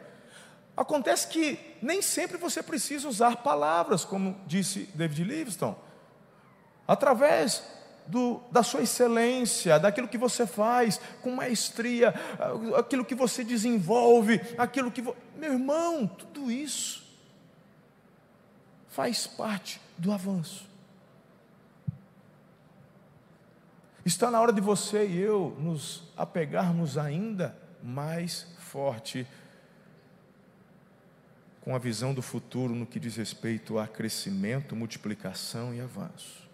Acontece 0.80 1.28
que 1.28 1.60
nem 1.82 2.00
sempre 2.00 2.38
você 2.38 2.62
precisa 2.62 3.06
usar 3.06 3.36
palavras, 3.36 4.02
como 4.02 4.40
disse 4.46 4.88
David 4.94 5.24
Livingstone. 5.24 5.76
Através 6.88 7.62
do, 8.06 8.40
da 8.50 8.62
sua 8.62 8.80
excelência, 8.80 9.78
daquilo 9.78 10.08
que 10.08 10.16
você 10.16 10.46
faz 10.46 10.98
com 11.20 11.32
maestria, 11.32 12.14
aquilo 12.78 13.04
que 13.04 13.14
você 13.14 13.44
desenvolve, 13.44 14.40
aquilo 14.56 14.90
que. 14.90 15.02
Vo... 15.02 15.14
Meu 15.36 15.52
irmão, 15.52 16.06
tudo 16.06 16.50
isso 16.50 17.04
faz 18.88 19.26
parte 19.26 19.82
do 19.98 20.10
avanço. 20.10 20.66
Está 24.02 24.30
na 24.30 24.40
hora 24.40 24.50
de 24.50 24.62
você 24.62 25.06
e 25.06 25.18
eu 25.18 25.54
nos 25.58 26.04
apegarmos 26.16 26.96
ainda 26.96 27.54
mais 27.82 28.46
forte 28.58 29.26
com 31.60 31.74
a 31.74 31.78
visão 31.78 32.14
do 32.14 32.22
futuro 32.22 32.74
no 32.74 32.86
que 32.86 32.98
diz 32.98 33.16
respeito 33.16 33.78
a 33.78 33.86
crescimento, 33.86 34.74
multiplicação 34.74 35.74
e 35.74 35.80
avanço. 35.80 36.48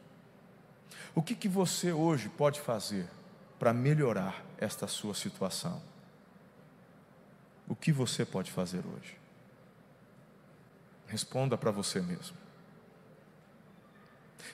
O 1.15 1.23
que, 1.23 1.35
que 1.35 1.49
você 1.49 1.93
hoje 1.93 2.29
pode 2.29 2.61
fazer 2.61 3.09
para 3.59 3.73
melhorar 3.73 4.45
esta 4.59 4.87
sua 4.87 5.15
situação? 5.15 5.81
O 7.69 7.75
que 7.75 7.93
você 7.93 8.25
pode 8.25 8.51
fazer 8.51 8.85
hoje? 8.87 9.17
Responda 11.07 11.57
para 11.57 11.71
você 11.71 12.01
mesmo. 12.01 12.37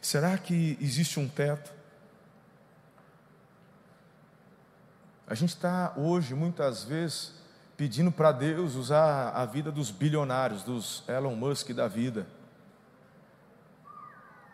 Será 0.00 0.36
que 0.38 0.76
existe 0.80 1.18
um 1.18 1.28
teto? 1.28 1.72
A 5.26 5.34
gente 5.34 5.50
está 5.50 5.94
hoje, 5.96 6.34
muitas 6.34 6.84
vezes, 6.84 7.32
pedindo 7.76 8.12
para 8.12 8.32
Deus 8.32 8.74
usar 8.74 9.30
a 9.30 9.44
vida 9.44 9.72
dos 9.72 9.90
bilionários, 9.90 10.62
dos 10.62 11.02
Elon 11.08 11.34
Musk 11.34 11.70
da 11.70 11.88
vida. 11.88 12.26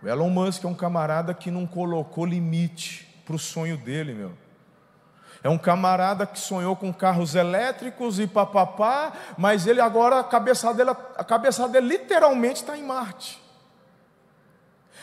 O 0.02 0.08
Elon 0.08 0.30
Musk 0.30 0.64
é 0.64 0.68
um 0.68 0.74
camarada 0.74 1.34
que 1.34 1.50
não 1.50 1.66
colocou 1.66 2.24
limite 2.24 3.22
para 3.26 3.34
o 3.34 3.38
sonho 3.38 3.76
dele, 3.76 4.14
meu. 4.14 4.32
É 5.42 5.48
um 5.48 5.58
camarada 5.58 6.26
que 6.26 6.38
sonhou 6.38 6.74
com 6.74 6.92
carros 6.92 7.34
elétricos 7.34 8.18
e 8.18 8.26
papapá, 8.26 9.12
mas 9.36 9.66
ele 9.66 9.80
agora, 9.80 10.18
a 10.18 10.24
cabeça 10.24 10.72
dele, 10.74 10.90
a 10.90 11.24
cabeça 11.24 11.68
dele 11.68 11.88
literalmente 11.88 12.62
está 12.62 12.76
em 12.76 12.82
Marte. 12.82 13.40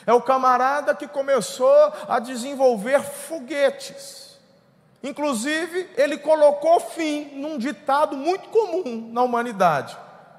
É 0.05 0.13
o 0.13 0.21
camarada 0.21 0.93
que 0.93 1.07
começou 1.07 1.93
a 2.07 2.19
desenvolver 2.19 3.01
foguetes. 3.01 4.24
Inclusive, 5.05 5.87
ele 5.95 6.17
colocou 6.17 6.79
fim 6.79 7.25
num 7.35 7.59
ditado 7.59 8.17
muito 8.17 8.49
comum 8.49 9.07
na 9.13 9.21
humanidade: 9.21 9.95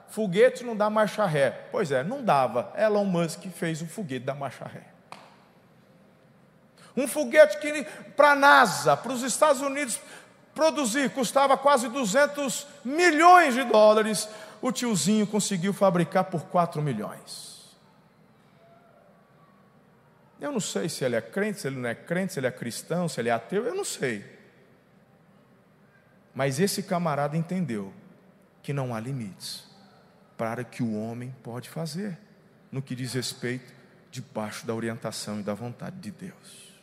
foguete 0.09 0.65
não 0.65 0.77
dá 0.77 0.91
marcha 0.91 1.25
ré. 1.25 1.69
Pois 1.71 1.93
é, 1.93 2.03
não 2.03 2.21
dava. 2.21 2.73
Elon 2.77 3.05
Musk 3.05 3.45
fez 3.55 3.81
o 3.81 3.87
foguete 3.87 4.27
da 4.27 4.35
marcha 4.35 4.65
ré. 4.65 4.83
Um 6.97 7.07
foguete 7.07 7.59
que 7.59 7.85
para 8.17 8.33
a 8.33 8.35
NASA, 8.35 8.97
para 8.97 9.13
os 9.13 9.23
Estados 9.23 9.63
Unidos 9.63 10.01
produzir, 10.53 11.11
custava 11.11 11.57
quase 11.57 11.89
200 11.89 12.67
milhões 12.85 13.55
de 13.55 13.63
dólares. 13.63 14.29
O 14.61 14.73
tiozinho 14.73 15.29
conseguiu 15.29 15.73
fabricar 15.73 16.25
por 16.25 16.43
4 16.47 16.83
milhões. 16.83 17.77
Eu 20.41 20.51
não 20.51 20.61
sei 20.61 20.89
se 20.89 21.05
ele 21.05 21.15
é 21.15 21.21
crente, 21.21 21.61
se 21.61 21.69
ele 21.69 21.77
não 21.77 21.89
é 21.89 21.95
crente, 21.95 22.33
se 22.33 22.41
ele 22.41 22.49
é 22.49 22.51
cristão, 22.51 23.09
se 23.09 23.21
ele 23.21 23.29
é 23.29 23.33
ateu, 23.33 23.65
eu 23.65 23.75
não 23.75 23.85
sei. 23.85 24.36
Mas 26.37 26.61
esse 26.61 26.83
camarada 26.83 27.35
entendeu 27.35 27.95
que 28.63 28.75
não 28.75 28.95
há 28.95 29.01
limites 29.01 29.65
para 30.37 30.63
que 30.63 30.83
o 30.83 30.95
homem 30.95 31.35
pode 31.43 31.71
fazer 31.71 32.19
no 32.71 32.83
que 32.83 32.95
diz 32.95 33.15
respeito 33.15 33.73
debaixo 34.11 34.67
da 34.67 34.75
orientação 34.75 35.41
e 35.41 35.43
da 35.43 35.55
vontade 35.55 35.97
de 35.97 36.11
Deus. 36.11 36.75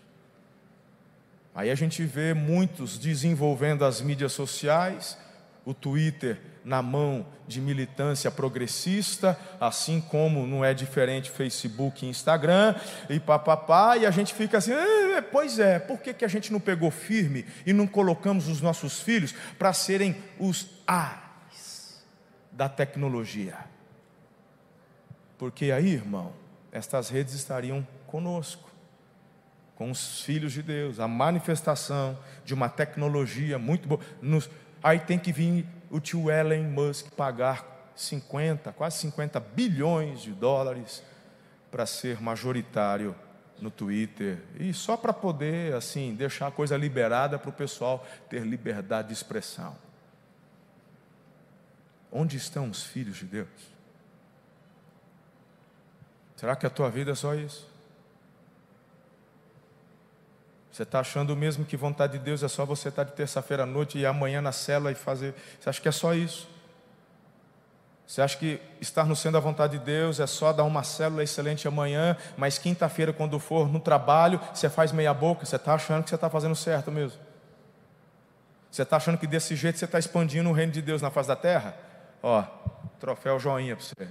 Aí 1.53 1.69
a 1.69 1.75
gente 1.75 2.03
vê 2.03 2.33
muitos 2.33 2.97
desenvolvendo 2.97 3.85
as 3.85 4.01
mídias 4.01 4.31
sociais, 4.33 5.19
o 5.65 5.73
Twitter 5.73 6.39
na 6.63 6.81
mão 6.81 7.25
de 7.47 7.59
militância 7.59 8.31
progressista, 8.31 9.37
assim 9.59 9.99
como 9.99 10.47
não 10.47 10.63
é 10.63 10.73
diferente 10.73 11.29
Facebook 11.29 12.05
e 12.05 12.09
Instagram, 12.09 12.75
e 13.09 13.19
papapá, 13.19 13.97
e 13.97 14.05
a 14.05 14.11
gente 14.11 14.33
fica 14.33 14.57
assim, 14.57 14.71
eh, 14.71 15.21
pois 15.21 15.59
é, 15.59 15.79
por 15.79 15.99
que, 15.99 16.13
que 16.13 16.25
a 16.25 16.27
gente 16.27 16.51
não 16.51 16.59
pegou 16.59 16.89
firme 16.89 17.45
e 17.65 17.73
não 17.73 17.85
colocamos 17.85 18.47
os 18.47 18.61
nossos 18.61 19.01
filhos 19.01 19.33
para 19.57 19.73
serem 19.73 20.15
os 20.39 20.67
A's 20.87 22.03
da 22.51 22.69
tecnologia? 22.69 23.57
Porque 25.37 25.71
aí, 25.71 25.93
irmão, 25.93 26.31
estas 26.71 27.09
redes 27.09 27.33
estariam 27.33 27.85
conosco, 28.07 28.71
com 29.75 29.91
os 29.91 30.21
filhos 30.21 30.53
de 30.53 30.61
Deus, 30.61 30.99
a 30.99 31.07
manifestação 31.07 32.17
de 32.45 32.53
uma 32.53 32.69
tecnologia 32.69 33.59
muito 33.59 33.87
boa. 33.87 33.99
Nos, 34.21 34.49
aí 34.83 34.99
tem 34.99 35.17
que 35.17 35.31
vir 35.31 35.65
o 35.89 35.99
tio 35.99 36.29
Elon 36.29 36.63
Musk 36.63 37.11
pagar 37.11 37.91
50, 37.95 38.71
quase 38.73 38.97
50 38.97 39.39
bilhões 39.39 40.21
de 40.21 40.31
dólares 40.31 41.01
para 41.71 41.85
ser 41.85 42.21
majoritário 42.21 43.15
no 43.59 43.71
Twitter 43.71 44.39
e 44.59 44.73
só 44.73 44.97
para 44.97 45.13
poder 45.13 45.73
assim 45.73 46.13
deixar 46.13 46.47
a 46.47 46.51
coisa 46.51 46.75
liberada 46.75 47.39
para 47.39 47.49
o 47.49 47.53
pessoal 47.53 48.05
ter 48.29 48.41
liberdade 48.41 49.07
de 49.07 49.13
expressão. 49.13 49.75
Onde 52.11 52.37
estão 52.37 52.69
os 52.69 52.83
filhos 52.83 53.17
de 53.17 53.25
Deus? 53.25 53.73
Será 56.35 56.55
que 56.55 56.65
a 56.65 56.69
tua 56.69 56.89
vida 56.89 57.11
é 57.11 57.15
só 57.15 57.33
isso? 57.33 57.72
Você 60.73 60.81
está 60.81 61.01
achando 61.01 61.35
mesmo 61.35 61.63
que 61.63 61.77
vontade 61.77 62.13
de 62.13 62.19
Deus 62.25 62.41
é 62.41 62.47
só 62.47 62.65
você 62.65 62.89
estar 62.89 63.05
tá 63.05 63.11
de 63.11 63.15
terça-feira 63.15 63.61
à 63.61 63.65
noite 63.65 63.99
e 63.99 64.07
amanhã 64.07 64.41
na 64.41 64.51
cela 64.51 64.91
e 64.91 64.95
fazer. 64.95 65.35
Você 65.59 65.69
acha 65.69 65.79
que 65.79 65.87
é 65.87 65.91
só 65.91 66.15
isso? 66.15 66.49
Você 68.07 68.23
acha 68.23 68.35
que 68.35 68.59
estar 68.81 69.05
no 69.05 69.15
centro 69.15 69.33
da 69.33 69.39
vontade 69.39 69.77
de 69.77 69.85
Deus 69.85 70.19
é 70.19 70.25
só 70.25 70.51
dar 70.51 70.63
uma 70.63 70.81
célula 70.81 71.21
excelente 71.21 71.67
amanhã, 71.67 72.17
mas 72.35 72.57
quinta-feira, 72.57 73.13
quando 73.13 73.37
for 73.37 73.71
no 73.71 73.79
trabalho, 73.79 74.41
você 74.51 74.67
faz 74.67 74.91
meia 74.91 75.13
boca? 75.13 75.45
Você 75.45 75.57
está 75.57 75.75
achando 75.75 76.03
que 76.03 76.09
você 76.09 76.15
está 76.15 76.27
fazendo 76.27 76.55
certo 76.55 76.91
mesmo? 76.91 77.21
Você 78.71 78.81
está 78.81 78.97
achando 78.97 79.19
que 79.19 79.27
desse 79.27 79.55
jeito 79.55 79.77
você 79.77 79.85
está 79.85 79.99
expandindo 79.99 80.49
o 80.49 80.53
reino 80.53 80.71
de 80.71 80.81
Deus 80.81 81.03
na 81.03 81.11
face 81.11 81.27
da 81.27 81.35
terra? 81.35 81.77
Ó, 82.23 82.41
troféu 82.99 83.39
joinha 83.39 83.75
para 83.75 83.85
você. 83.85 84.07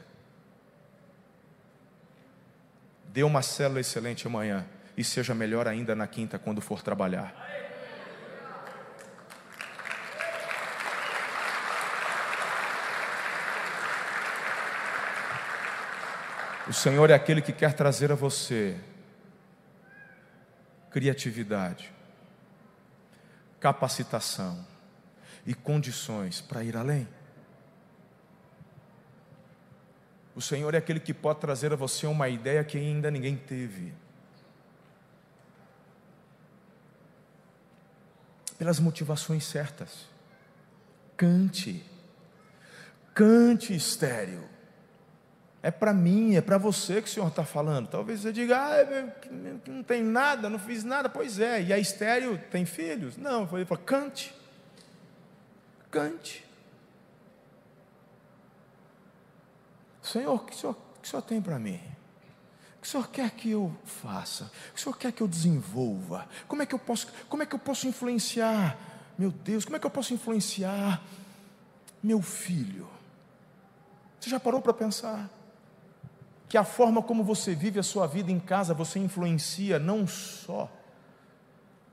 Dê 3.09 3.25
uma 3.25 3.43
célula 3.43 3.81
excelente 3.81 4.29
amanhã 4.29 4.65
e 4.97 5.03
seja 5.03 5.35
melhor 5.35 5.67
ainda 5.67 5.95
na 5.95 6.07
quinta 6.07 6.39
quando 6.39 6.61
for 6.61 6.83
trabalhar. 6.83 7.35
O 16.69 16.73
Senhor 16.73 17.11
é 17.11 17.15
aquele 17.15 17.43
que 17.43 17.53
quer 17.53 17.75
trazer 17.75 18.13
a 18.13 18.15
você 18.15 18.79
criatividade, 20.91 21.91
capacitação 23.59 24.65
e 25.47 25.55
condições 25.55 26.41
para 26.41 26.63
ir 26.63 26.77
além. 26.77 27.09
O 30.35 30.41
Senhor 30.41 30.75
é 30.75 30.79
aquele 30.79 31.01
que 31.01 31.13
pode 31.13 31.41
trazer 31.41 31.73
a 31.73 31.77
você 31.77 32.07
uma 32.07 32.29
ideia 32.29 32.63
que 32.63 32.79
ainda 32.79 33.11
ninguém 33.11 33.37
teve. 33.37 33.93
Pelas 38.63 38.79
motivações 38.79 39.45
certas. 39.45 40.07
Cante. 41.17 41.85
Cante 43.13 43.75
estéreo. 43.75 44.49
É 45.61 45.69
para 45.73 45.93
mim, 45.93 46.37
é 46.37 46.41
para 46.41 46.59
você 46.59 47.03
que 47.03 47.09
o 47.09 47.11
Senhor 47.11 47.27
está 47.27 47.45
falando. 47.45 47.89
Talvez 47.89 48.21
você 48.21 48.31
diga, 48.31 48.57
ah, 48.57 49.13
não 49.67 49.83
tem 49.83 50.01
nada, 50.01 50.49
não 50.49 50.61
fiz 50.61 50.85
nada. 50.85 51.09
Pois 51.09 51.41
é, 51.41 51.61
e 51.61 51.73
a 51.73 51.79
estéreo 51.81 52.39
tem 52.53 52.65
filhos? 52.65 53.17
Não, 53.17 53.49
ele 53.53 53.65
falou, 53.65 53.83
cante. 53.85 54.33
Cante. 55.91 56.47
Senhor, 60.01 60.37
o 60.37 60.39
que 60.39 60.53
o 60.53 60.57
Senhor, 60.57 60.73
o 60.73 61.01
que 61.01 61.09
o 61.09 61.11
senhor 61.11 61.23
tem 61.23 61.43
para 61.43 61.59
mim? 61.59 61.81
Que 62.83 62.89
o 62.89 62.91
Senhor 62.91 63.09
quer 63.11 63.31
que 63.31 63.49
eu 63.49 63.73
faça? 63.85 64.45
O 64.45 64.75
que 64.75 64.81
o 64.81 64.83
Senhor 64.83 64.99
quer 64.99 65.13
que 65.13 65.23
eu 65.23 65.29
desenvolva? 65.29 66.29
Como 66.49 66.63
é 66.63 66.67
que 66.67 66.75
eu 66.75 66.81
posso, 66.81 67.07
como 67.29 67.45
é 67.45 67.47
que 67.47 67.55
eu 67.55 67.59
posso 67.59 67.87
influenciar? 67.87 68.77
Meu 69.17 69.31
Deus, 69.31 69.65
como 69.65 69.77
é 69.77 69.79
que 69.79 69.87
eu 69.87 69.91
posso 69.91 70.13
influenciar 70.13 71.01
meu 72.03 72.21
filho? 72.21 72.89
Você 74.19 74.29
já 74.29 74.41
parou 74.41 74.61
para 74.61 74.75
pensar? 74.75 75.31
Que 76.49 76.59
a 76.59 76.65
forma 76.65 77.01
como 77.01 77.23
você 77.23 77.55
vive 77.55 77.79
a 77.79 77.85
sua 77.85 78.09
vida 78.09 78.33
em 78.33 78.41
casa, 78.41 78.75
você 78.75 78.99
influencia 78.99 79.79
não 79.79 80.05
só 80.05 80.69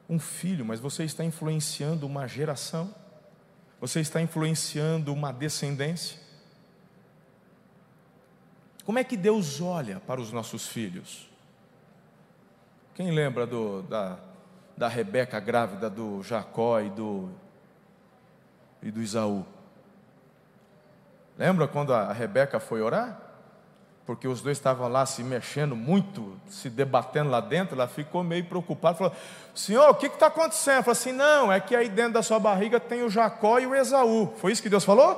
um 0.09 0.17
filho, 0.17 0.65
mas 0.65 0.79
você 0.79 1.03
está 1.03 1.23
influenciando 1.23 2.07
uma 2.07 2.27
geração, 2.27 2.93
você 3.79 3.99
está 3.99 4.19
influenciando 4.19 5.13
uma 5.13 5.31
descendência. 5.31 6.19
Como 8.85 8.99
é 8.99 9.03
que 9.03 9.15
Deus 9.15 9.61
olha 9.61 9.99
para 9.99 10.19
os 10.19 10.31
nossos 10.31 10.67
filhos? 10.67 11.29
Quem 12.95 13.11
lembra 13.11 13.45
do, 13.45 13.81
da, 13.83 14.17
da 14.75 14.87
Rebeca 14.87 15.39
grávida 15.39 15.89
do 15.89 16.21
Jacó 16.23 16.79
e 16.79 16.89
do, 16.89 17.29
e 18.81 18.91
do 18.91 19.01
Isaú? 19.01 19.45
Lembra 21.37 21.67
quando 21.67 21.93
a 21.93 22.11
Rebeca 22.11 22.59
foi 22.59 22.81
orar? 22.81 23.29
porque 24.09 24.27
os 24.27 24.41
dois 24.41 24.57
estavam 24.57 24.87
lá 24.87 25.05
se 25.05 25.23
mexendo 25.23 25.75
muito, 25.75 26.35
se 26.49 26.67
debatendo 26.67 27.29
lá 27.29 27.39
dentro, 27.39 27.75
ela 27.75 27.87
ficou 27.87 28.23
meio 28.23 28.43
preocupada, 28.43 28.97
falou, 28.97 29.13
Senhor, 29.53 29.87
o 29.87 29.93
que 29.93 30.07
está 30.07 30.25
acontecendo? 30.25 30.73
Ela 30.73 30.83
falou 30.83 30.93
assim, 30.93 31.11
não, 31.11 31.53
é 31.53 31.59
que 31.59 31.75
aí 31.75 31.87
dentro 31.87 32.13
da 32.13 32.23
sua 32.23 32.39
barriga 32.39 32.79
tem 32.79 33.03
o 33.03 33.09
Jacó 33.11 33.59
e 33.59 33.67
o 33.67 33.75
Esaú. 33.75 34.33
Foi 34.37 34.51
isso 34.51 34.63
que 34.63 34.69
Deus 34.69 34.83
falou? 34.83 35.11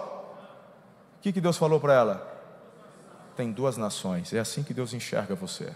O 1.17 1.21
que, 1.21 1.31
que 1.31 1.39
Deus 1.39 1.57
falou 1.57 1.79
para 1.79 1.93
ela? 1.93 2.30
Tem 3.35 3.51
duas 3.51 3.77
nações, 3.77 4.33
é 4.33 4.39
assim 4.39 4.63
que 4.63 4.73
Deus 4.73 4.93
enxerga 4.93 5.35
você. 5.35 5.73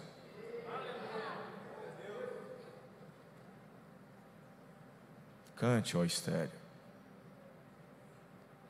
Cante, 5.56 5.96
ó 5.96 6.04
estéreo. 6.04 6.52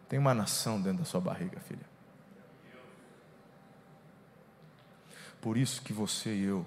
Tem 0.08 0.20
uma 0.20 0.34
nação 0.34 0.80
dentro 0.80 1.00
da 1.00 1.06
sua 1.06 1.20
barriga, 1.20 1.60
filha. 1.62 1.86
Por 5.42 5.58
isso 5.58 5.82
que 5.82 5.94
você 5.94 6.34
e 6.34 6.44
eu 6.46 6.66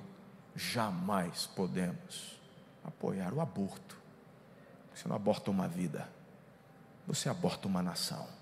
jamais 0.55 1.47
podemos 1.47 2.39
apoiar 2.85 3.33
o 3.33 3.41
aborto. 3.41 3.97
Você 4.95 5.09
não 5.09 5.17
aborta 5.17 5.51
uma 5.51 5.69
vida, 5.69 6.09
você 7.07 7.29
aborta 7.29 7.69
uma 7.69 7.83
nação. 7.83 8.38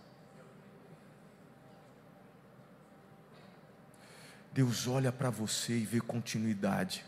Deus 4.56 4.88
olha 4.88 5.12
para 5.12 5.28
você 5.28 5.74
e 5.74 5.84
vê 5.84 6.00
continuidade. 6.00 7.04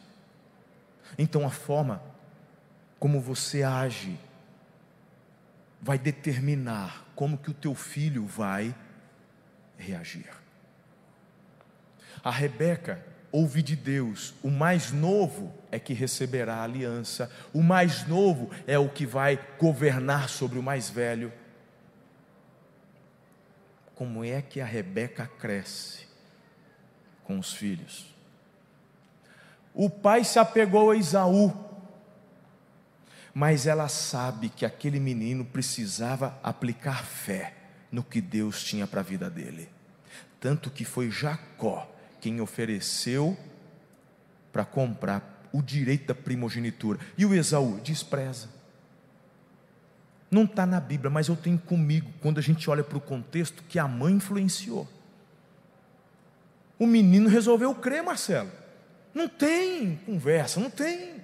Então 1.17 1.47
a 1.47 1.51
forma 1.51 2.03
como 3.01 3.23
você 3.23 3.63
age 3.63 4.21
vai 5.81 5.99
determinar 5.99 7.07
como 7.17 7.39
que 7.39 7.51
o 7.51 7.55
teu 7.55 7.75
filho 7.75 8.27
vai 8.27 8.75
reagir. 9.79 10.29
A 12.23 12.31
Rebeca 12.31 13.03
ouve 13.33 13.63
de 13.63 13.75
Deus. 13.75 14.35
O 14.43 14.51
mais 14.51 14.93
novo 14.93 15.55
é 15.73 15.79
que 15.79 15.95
receberá 15.95 16.57
a 16.57 16.65
aliança. 16.65 17.33
O 17.55 17.63
mais 17.63 18.07
novo 18.07 18.51
é 18.67 18.79
o 18.79 18.91
que 18.91 19.07
vai 19.07 19.43
governar 19.59 20.29
sobre 20.29 20.59
o 20.59 20.63
mais 20.63 20.91
velho. 20.91 21.33
Como 23.95 24.23
é 24.23 24.43
que 24.43 24.61
a 24.61 24.67
Rebeca 24.67 25.27
cresce 25.27 26.08
com 27.29 27.39
os 27.39 27.53
filhos? 27.53 28.07
O 29.75 29.91
pai 29.91 30.25
se 30.25 30.39
apegou 30.39 30.91
a 30.91 30.97
Esaú, 30.97 31.55
mas 33.35 33.67
ela 33.67 33.87
sabe 33.87 34.49
que 34.49 34.65
aquele 34.65 34.99
menino 34.99 35.45
precisava 35.45 36.41
aplicar 36.43 37.05
fé 37.05 37.55
no 37.93 38.03
que 38.03 38.23
Deus 38.23 38.65
tinha 38.65 38.87
para 38.87 39.01
a 39.01 39.05
vida 39.05 39.29
dele. 39.29 39.69
Tanto 40.41 40.71
que 40.71 40.87
foi 40.87 41.11
Jacó 41.11 41.87
quem 42.19 42.41
ofereceu 42.41 43.37
para 44.51 44.65
comprar 44.65 45.49
o 45.53 45.61
direito 45.61 46.07
da 46.07 46.15
primogenitura. 46.15 46.99
E 47.17 47.27
o 47.27 47.35
Esaú 47.35 47.79
despreza. 47.79 48.49
Não 50.31 50.45
está 50.45 50.67
na 50.67 50.81
Bíblia, 50.81 51.11
mas 51.11 51.29
eu 51.29 51.37
tenho 51.37 51.59
comigo, 51.59 52.11
quando 52.21 52.39
a 52.39 52.43
gente 52.43 52.69
olha 52.69 52.83
para 52.83 52.99
o 52.99 53.01
contexto, 53.01 53.63
que 53.69 53.79
a 53.79 53.87
mãe 53.87 54.15
influenciou. 54.15 54.89
O 56.79 56.87
menino 56.87 57.29
resolveu 57.29 57.75
crer, 57.75 58.03
Marcelo. 58.03 58.51
Não 59.13 59.29
tem 59.29 59.97
conversa, 60.07 60.61
não 60.61 60.71
tem. 60.71 61.17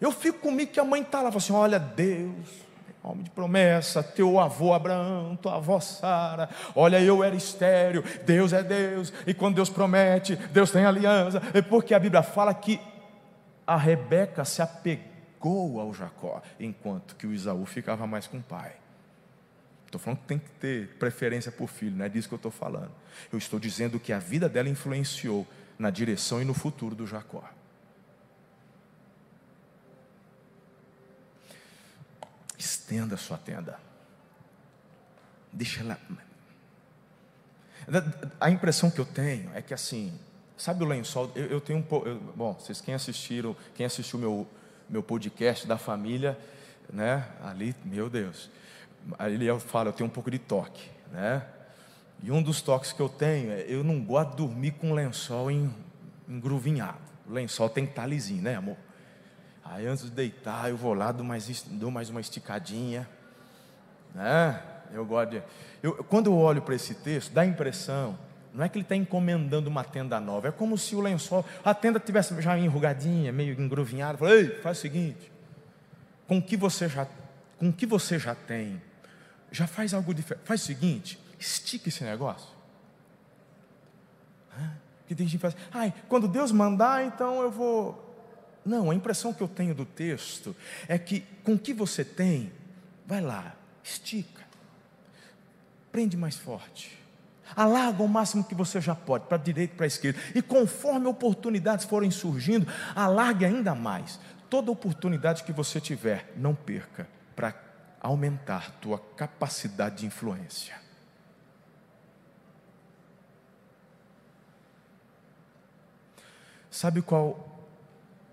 Eu 0.00 0.12
fico 0.12 0.40
comigo 0.40 0.72
que 0.72 0.80
a 0.80 0.84
mãe 0.84 1.02
está 1.02 1.22
lá, 1.22 1.30
fala 1.30 1.38
assim: 1.38 1.52
olha, 1.52 1.78
Deus 1.78 2.66
homem 3.06 3.22
de 3.22 3.30
promessa, 3.30 4.02
teu 4.02 4.38
avô 4.40 4.72
Abraão, 4.72 5.36
tua 5.36 5.56
avó 5.56 5.78
Sara, 5.78 6.50
olha, 6.74 7.00
eu 7.00 7.22
era 7.22 7.36
estéreo, 7.36 8.02
Deus 8.24 8.52
é 8.52 8.62
Deus, 8.62 9.12
e 9.26 9.32
quando 9.32 9.54
Deus 9.54 9.70
promete, 9.70 10.34
Deus 10.34 10.72
tem 10.72 10.84
aliança, 10.84 11.40
é 11.54 11.62
porque 11.62 11.94
a 11.94 11.98
Bíblia 11.98 12.22
fala 12.22 12.52
que 12.52 12.80
a 13.64 13.76
Rebeca 13.76 14.44
se 14.44 14.60
apegou 14.60 15.80
ao 15.80 15.94
Jacó, 15.94 16.42
enquanto 16.58 17.14
que 17.14 17.26
o 17.26 17.32
Isaú 17.32 17.64
ficava 17.64 18.06
mais 18.06 18.26
com 18.26 18.38
o 18.38 18.42
pai. 18.42 18.72
Estou 19.96 20.04
falando 20.04 20.20
que 20.20 20.26
tem 20.26 20.38
que 20.38 20.50
ter 20.60 20.88
preferência 20.98 21.50
por 21.50 21.68
filho, 21.68 21.96
não 21.96 22.04
é 22.04 22.08
disso 22.08 22.28
que 22.28 22.34
eu 22.34 22.36
estou 22.36 22.50
falando. 22.50 22.90
Eu 23.32 23.38
estou 23.38 23.58
dizendo 23.58 23.98
que 23.98 24.12
a 24.12 24.18
vida 24.18 24.48
dela 24.48 24.68
influenciou 24.68 25.46
na 25.78 25.90
direção 25.90 26.40
e 26.40 26.44
no 26.44 26.52
futuro 26.52 26.94
do 26.94 27.06
Jacó. 27.06 27.48
Estenda 32.58 33.16
sua 33.16 33.38
tenda. 33.38 33.78
Deixa 35.52 35.80
ela. 35.80 35.98
A 38.38 38.50
impressão 38.50 38.90
que 38.90 38.98
eu 38.98 39.06
tenho 39.06 39.50
é 39.54 39.62
que 39.62 39.72
assim, 39.72 40.18
sabe 40.56 40.82
o 40.82 40.86
lençol? 40.86 41.32
Eu, 41.34 41.46
eu 41.46 41.60
tenho 41.60 41.78
um 41.78 41.82
pouco. 41.82 42.14
Bom, 42.34 42.52
vocês 42.52 42.80
quem 42.80 42.94
assistiram, 42.94 43.56
quem 43.74 43.86
assistiu 43.86 44.18
meu 44.18 44.46
meu 44.88 45.02
podcast 45.02 45.66
da 45.66 45.76
família, 45.76 46.38
né? 46.92 47.26
Ali, 47.42 47.74
meu 47.84 48.08
Deus. 48.08 48.50
Ali 49.18 49.46
eu 49.46 49.60
falo, 49.60 49.90
eu 49.90 49.92
tenho 49.92 50.08
um 50.08 50.12
pouco 50.12 50.30
de 50.30 50.38
toque, 50.38 50.88
né? 51.12 51.42
E 52.22 52.30
um 52.30 52.42
dos 52.42 52.60
toques 52.60 52.92
que 52.92 53.00
eu 53.00 53.08
tenho 53.08 53.52
é 53.52 53.64
eu 53.68 53.84
não 53.84 54.02
gosto 54.02 54.30
de 54.30 54.36
dormir 54.36 54.72
com 54.72 54.92
lençol 54.92 55.48
engruvinhado. 56.28 56.98
O 57.28 57.32
lençol 57.32 57.68
tem 57.68 57.84
que 57.84 57.92
estar 57.92 58.06
lisinho, 58.06 58.42
né, 58.42 58.56
amor? 58.56 58.76
Aí 59.64 59.86
antes 59.86 60.04
de 60.04 60.10
deitar, 60.10 60.70
eu 60.70 60.76
vou 60.76 60.94
lá, 60.94 61.10
dou 61.10 61.24
mais, 61.24 61.62
dou 61.62 61.90
mais 61.90 62.08
uma 62.08 62.20
esticadinha. 62.20 63.08
Né? 64.14 64.60
Eu 64.92 65.04
gosto 65.04 65.30
de. 65.30 65.42
Eu, 65.82 66.04
quando 66.04 66.28
eu 66.28 66.36
olho 66.36 66.62
para 66.62 66.74
esse 66.74 66.94
texto, 66.94 67.32
dá 67.32 67.42
a 67.42 67.46
impressão, 67.46 68.18
não 68.54 68.64
é 68.64 68.68
que 68.68 68.78
ele 68.78 68.84
está 68.84 68.96
encomendando 68.96 69.68
uma 69.68 69.84
tenda 69.84 70.18
nova, 70.18 70.48
é 70.48 70.50
como 70.50 70.78
se 70.78 70.94
o 70.96 71.00
lençol, 71.00 71.44
a 71.64 71.74
tenda 71.74 72.00
tivesse 72.00 72.40
já 72.40 72.56
enrugadinha, 72.58 73.32
meio 73.32 73.60
engruvinhada. 73.60 74.16
Falei, 74.16 74.38
ei, 74.38 74.48
faz 74.60 74.78
o 74.78 74.80
seguinte, 74.80 75.30
com 76.26 76.38
o 76.38 76.42
que 76.42 76.56
você 76.56 76.88
já, 76.88 77.06
com 77.58 77.72
que 77.72 77.84
você 77.84 78.18
já 78.18 78.34
tem, 78.34 78.80
já 79.50 79.66
faz 79.66 79.94
algo 79.94 80.12
diferente. 80.12 80.44
Faz 80.44 80.62
o 80.62 80.64
seguinte, 80.66 81.18
estica 81.38 81.88
esse 81.88 82.04
negócio. 82.04 82.48
Que 85.06 85.14
tem 85.14 85.26
gente 85.26 85.36
que 85.36 85.42
faz, 85.42 85.56
ai, 85.72 85.94
quando 86.08 86.26
Deus 86.26 86.50
mandar, 86.50 87.04
então 87.04 87.40
eu 87.40 87.50
vou 87.50 88.06
não, 88.66 88.90
a 88.90 88.94
impressão 88.94 89.32
que 89.32 89.40
eu 89.40 89.46
tenho 89.46 89.72
do 89.72 89.84
texto 89.84 90.54
é 90.88 90.98
que 90.98 91.20
com 91.44 91.54
o 91.54 91.58
que 91.58 91.72
você 91.72 92.04
tem, 92.04 92.52
vai 93.06 93.20
lá, 93.20 93.54
estica, 93.84 94.42
prende 95.92 96.16
mais 96.16 96.34
forte, 96.34 96.98
alarga 97.54 98.02
o 98.02 98.08
máximo 98.08 98.42
que 98.42 98.56
você 98.56 98.80
já 98.80 98.96
pode, 98.96 99.26
para 99.26 99.36
a 99.36 99.40
direita 99.40 99.72
e 99.72 99.76
para 99.76 99.86
a 99.86 99.86
esquerda, 99.86 100.18
e 100.34 100.42
conforme 100.42 101.06
oportunidades 101.06 101.84
forem 101.84 102.10
surgindo, 102.10 102.66
alargue 102.92 103.44
ainda 103.44 103.72
mais. 103.72 104.18
Toda 104.50 104.72
oportunidade 104.72 105.44
que 105.44 105.52
você 105.52 105.80
tiver, 105.80 106.32
não 106.36 106.52
perca, 106.52 107.08
para 107.36 107.52
aumentar 108.06 108.70
tua 108.80 108.98
capacidade 108.98 109.98
de 109.98 110.06
influência. 110.06 110.80
Sabe 116.70 117.02
qual 117.02 117.66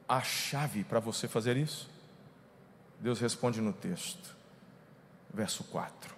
a 0.07 0.21
chave 0.21 0.83
para 0.83 0.99
você 0.99 1.27
fazer 1.27 1.57
isso? 1.57 1.89
Deus 2.99 3.19
responde 3.19 3.62
no 3.62 3.73
texto, 3.73 4.36
verso 5.33 5.63
4: 5.65 6.13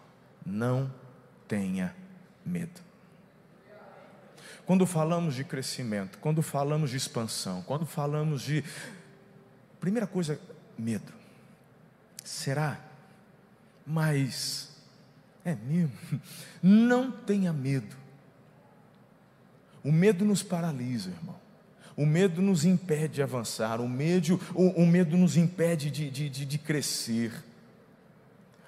Não 0.45 0.93
tenha 1.47 1.95
medo. 2.45 2.81
Quando 4.65 4.85
falamos 4.87 5.35
de 5.35 5.43
crescimento, 5.43 6.17
quando 6.17 6.41
falamos 6.41 6.89
de 6.89 6.97
expansão, 6.97 7.61
quando 7.61 7.85
falamos 7.85 8.41
de. 8.41 8.63
Primeira 9.79 10.07
coisa, 10.07 10.39
medo. 10.77 11.13
Será? 12.23 12.79
Mas. 13.85 14.69
É 15.43 15.55
mesmo? 15.55 15.91
Não 16.61 17.11
tenha 17.11 17.53
medo. 17.53 17.95
O 19.83 19.91
medo 19.91 20.25
nos 20.25 20.41
paralisa, 20.41 21.11
irmão. 21.11 21.35
O 21.95 22.05
medo 22.05 22.41
nos 22.41 22.65
impede 22.65 23.15
de 23.15 23.21
avançar, 23.21 23.79
o 23.79 23.87
medo, 23.87 24.39
o, 24.53 24.81
o 24.81 24.85
medo 24.85 25.15
nos 25.15 25.37
impede 25.37 25.89
de, 25.89 26.09
de, 26.09 26.29
de, 26.29 26.45
de 26.45 26.57
crescer. 26.57 27.31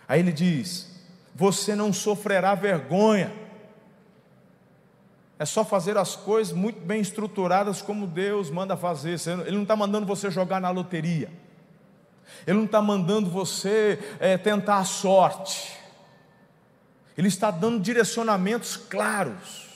Aí 0.08 0.20
ele 0.22 0.32
diz: 0.32 0.88
Você 1.36 1.76
não 1.76 1.92
sofrerá 1.92 2.56
vergonha, 2.56 3.34
é 5.40 5.46
só 5.46 5.66
fazer 5.66 5.98
as 5.98 6.16
coisas 6.16 6.54
muito 6.54 6.80
bem 6.80 7.02
estruturadas 7.02 7.82
como 7.82 8.08
Deus 8.08 8.50
manda 8.50 8.78
fazer. 8.78 9.20
Ele 9.46 9.58
não 9.58 9.64
está 9.64 9.76
mandando 9.76 10.06
você 10.06 10.32
jogar 10.32 10.62
na 10.62 10.70
loteria, 10.70 11.30
Ele 12.46 12.58
não 12.58 12.66
está 12.66 12.82
mandando 12.82 13.30
você 13.30 14.00
é, 14.20 14.38
tentar 14.38 14.78
a 14.78 14.84
sorte, 14.84 15.78
Ele 17.18 17.28
está 17.28 17.52
dando 17.52 17.80
direcionamentos 17.80 18.78
claros. 18.78 19.68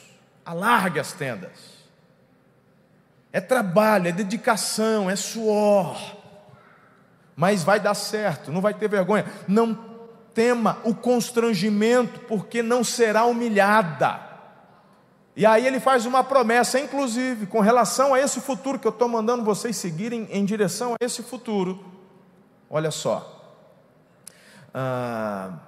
Alargue 0.45 0.99
as 0.99 1.11
tendas. 1.13 1.71
É 3.31 3.39
trabalho, 3.39 4.07
é 4.07 4.11
dedicação, 4.11 5.09
é 5.09 5.15
suor. 5.15 5.97
Mas 7.35 7.63
vai 7.63 7.79
dar 7.79 7.93
certo, 7.93 8.51
não 8.51 8.61
vai 8.61 8.73
ter 8.73 8.89
vergonha. 8.89 9.25
Não 9.47 9.91
tema 10.33 10.79
o 10.83 10.93
constrangimento, 10.93 12.19
porque 12.21 12.61
não 12.61 12.83
será 12.83 13.25
humilhada. 13.25 14.19
E 15.35 15.45
aí 15.45 15.65
ele 15.65 15.79
faz 15.79 16.05
uma 16.05 16.23
promessa, 16.23 16.79
inclusive, 16.79 17.47
com 17.47 17.59
relação 17.59 18.13
a 18.13 18.19
esse 18.19 18.41
futuro 18.41 18.77
que 18.77 18.87
eu 18.87 18.91
estou 18.91 19.07
mandando 19.07 19.43
vocês 19.43 19.77
seguirem 19.77 20.27
em 20.29 20.43
direção 20.43 20.93
a 20.93 21.05
esse 21.05 21.23
futuro. 21.23 21.83
Olha 22.71 22.89
só. 22.89 23.37
Ah, 24.73 25.59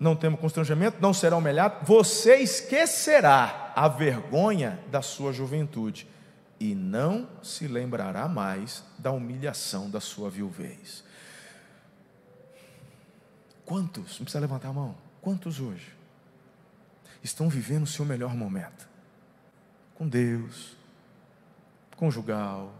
não 0.00 0.16
temos 0.16 0.40
constrangimento, 0.40 0.96
não 1.00 1.12
será 1.12 1.36
humilhado. 1.36 1.84
Você 1.84 2.36
esquecerá 2.36 3.72
a 3.76 3.86
vergonha 3.86 4.82
da 4.90 5.02
sua 5.02 5.32
juventude 5.32 6.08
e 6.58 6.74
não 6.74 7.28
se 7.42 7.68
lembrará 7.68 8.26
mais 8.26 8.82
da 8.98 9.12
humilhação 9.12 9.90
da 9.90 10.00
sua 10.00 10.30
viuvez. 10.30 11.04
Quantos, 13.66 14.18
não 14.18 14.24
precisa 14.24 14.40
levantar 14.40 14.68
a 14.68 14.72
mão, 14.72 14.96
quantos 15.20 15.60
hoje 15.60 15.94
estão 17.22 17.48
vivendo 17.48 17.84
o 17.84 17.86
seu 17.86 18.04
melhor 18.04 18.34
momento? 18.34 18.88
Com 19.94 20.08
Deus, 20.08 20.76
conjugal, 21.96 22.72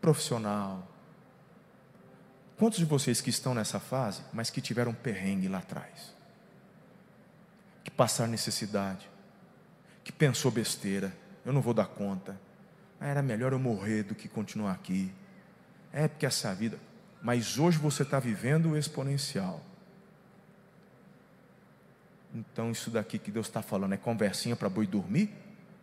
profissional. 0.00 0.91
Quantos 2.62 2.78
de 2.78 2.84
vocês 2.84 3.20
que 3.20 3.28
estão 3.28 3.54
nessa 3.54 3.80
fase, 3.80 4.22
mas 4.32 4.48
que 4.48 4.60
tiveram 4.60 4.94
perrengue 4.94 5.48
lá 5.48 5.58
atrás? 5.58 6.14
Que 7.82 7.90
passaram 7.90 8.30
necessidade, 8.30 9.10
que 10.04 10.12
pensou 10.12 10.48
besteira, 10.48 11.12
eu 11.44 11.52
não 11.52 11.60
vou 11.60 11.74
dar 11.74 11.88
conta. 11.88 12.40
Ah, 13.00 13.08
era 13.08 13.20
melhor 13.20 13.52
eu 13.52 13.58
morrer 13.58 14.04
do 14.04 14.14
que 14.14 14.28
continuar 14.28 14.70
aqui. 14.70 15.12
É 15.92 16.06
porque 16.06 16.24
essa 16.24 16.54
vida. 16.54 16.78
Mas 17.20 17.58
hoje 17.58 17.78
você 17.78 18.04
está 18.04 18.20
vivendo 18.20 18.70
o 18.70 18.76
exponencial. 18.76 19.60
Então, 22.32 22.70
isso 22.70 22.92
daqui 22.92 23.18
que 23.18 23.32
Deus 23.32 23.48
está 23.48 23.60
falando 23.60 23.94
é 23.94 23.96
conversinha 23.96 24.54
para 24.54 24.68
boi 24.68 24.86
dormir? 24.86 25.34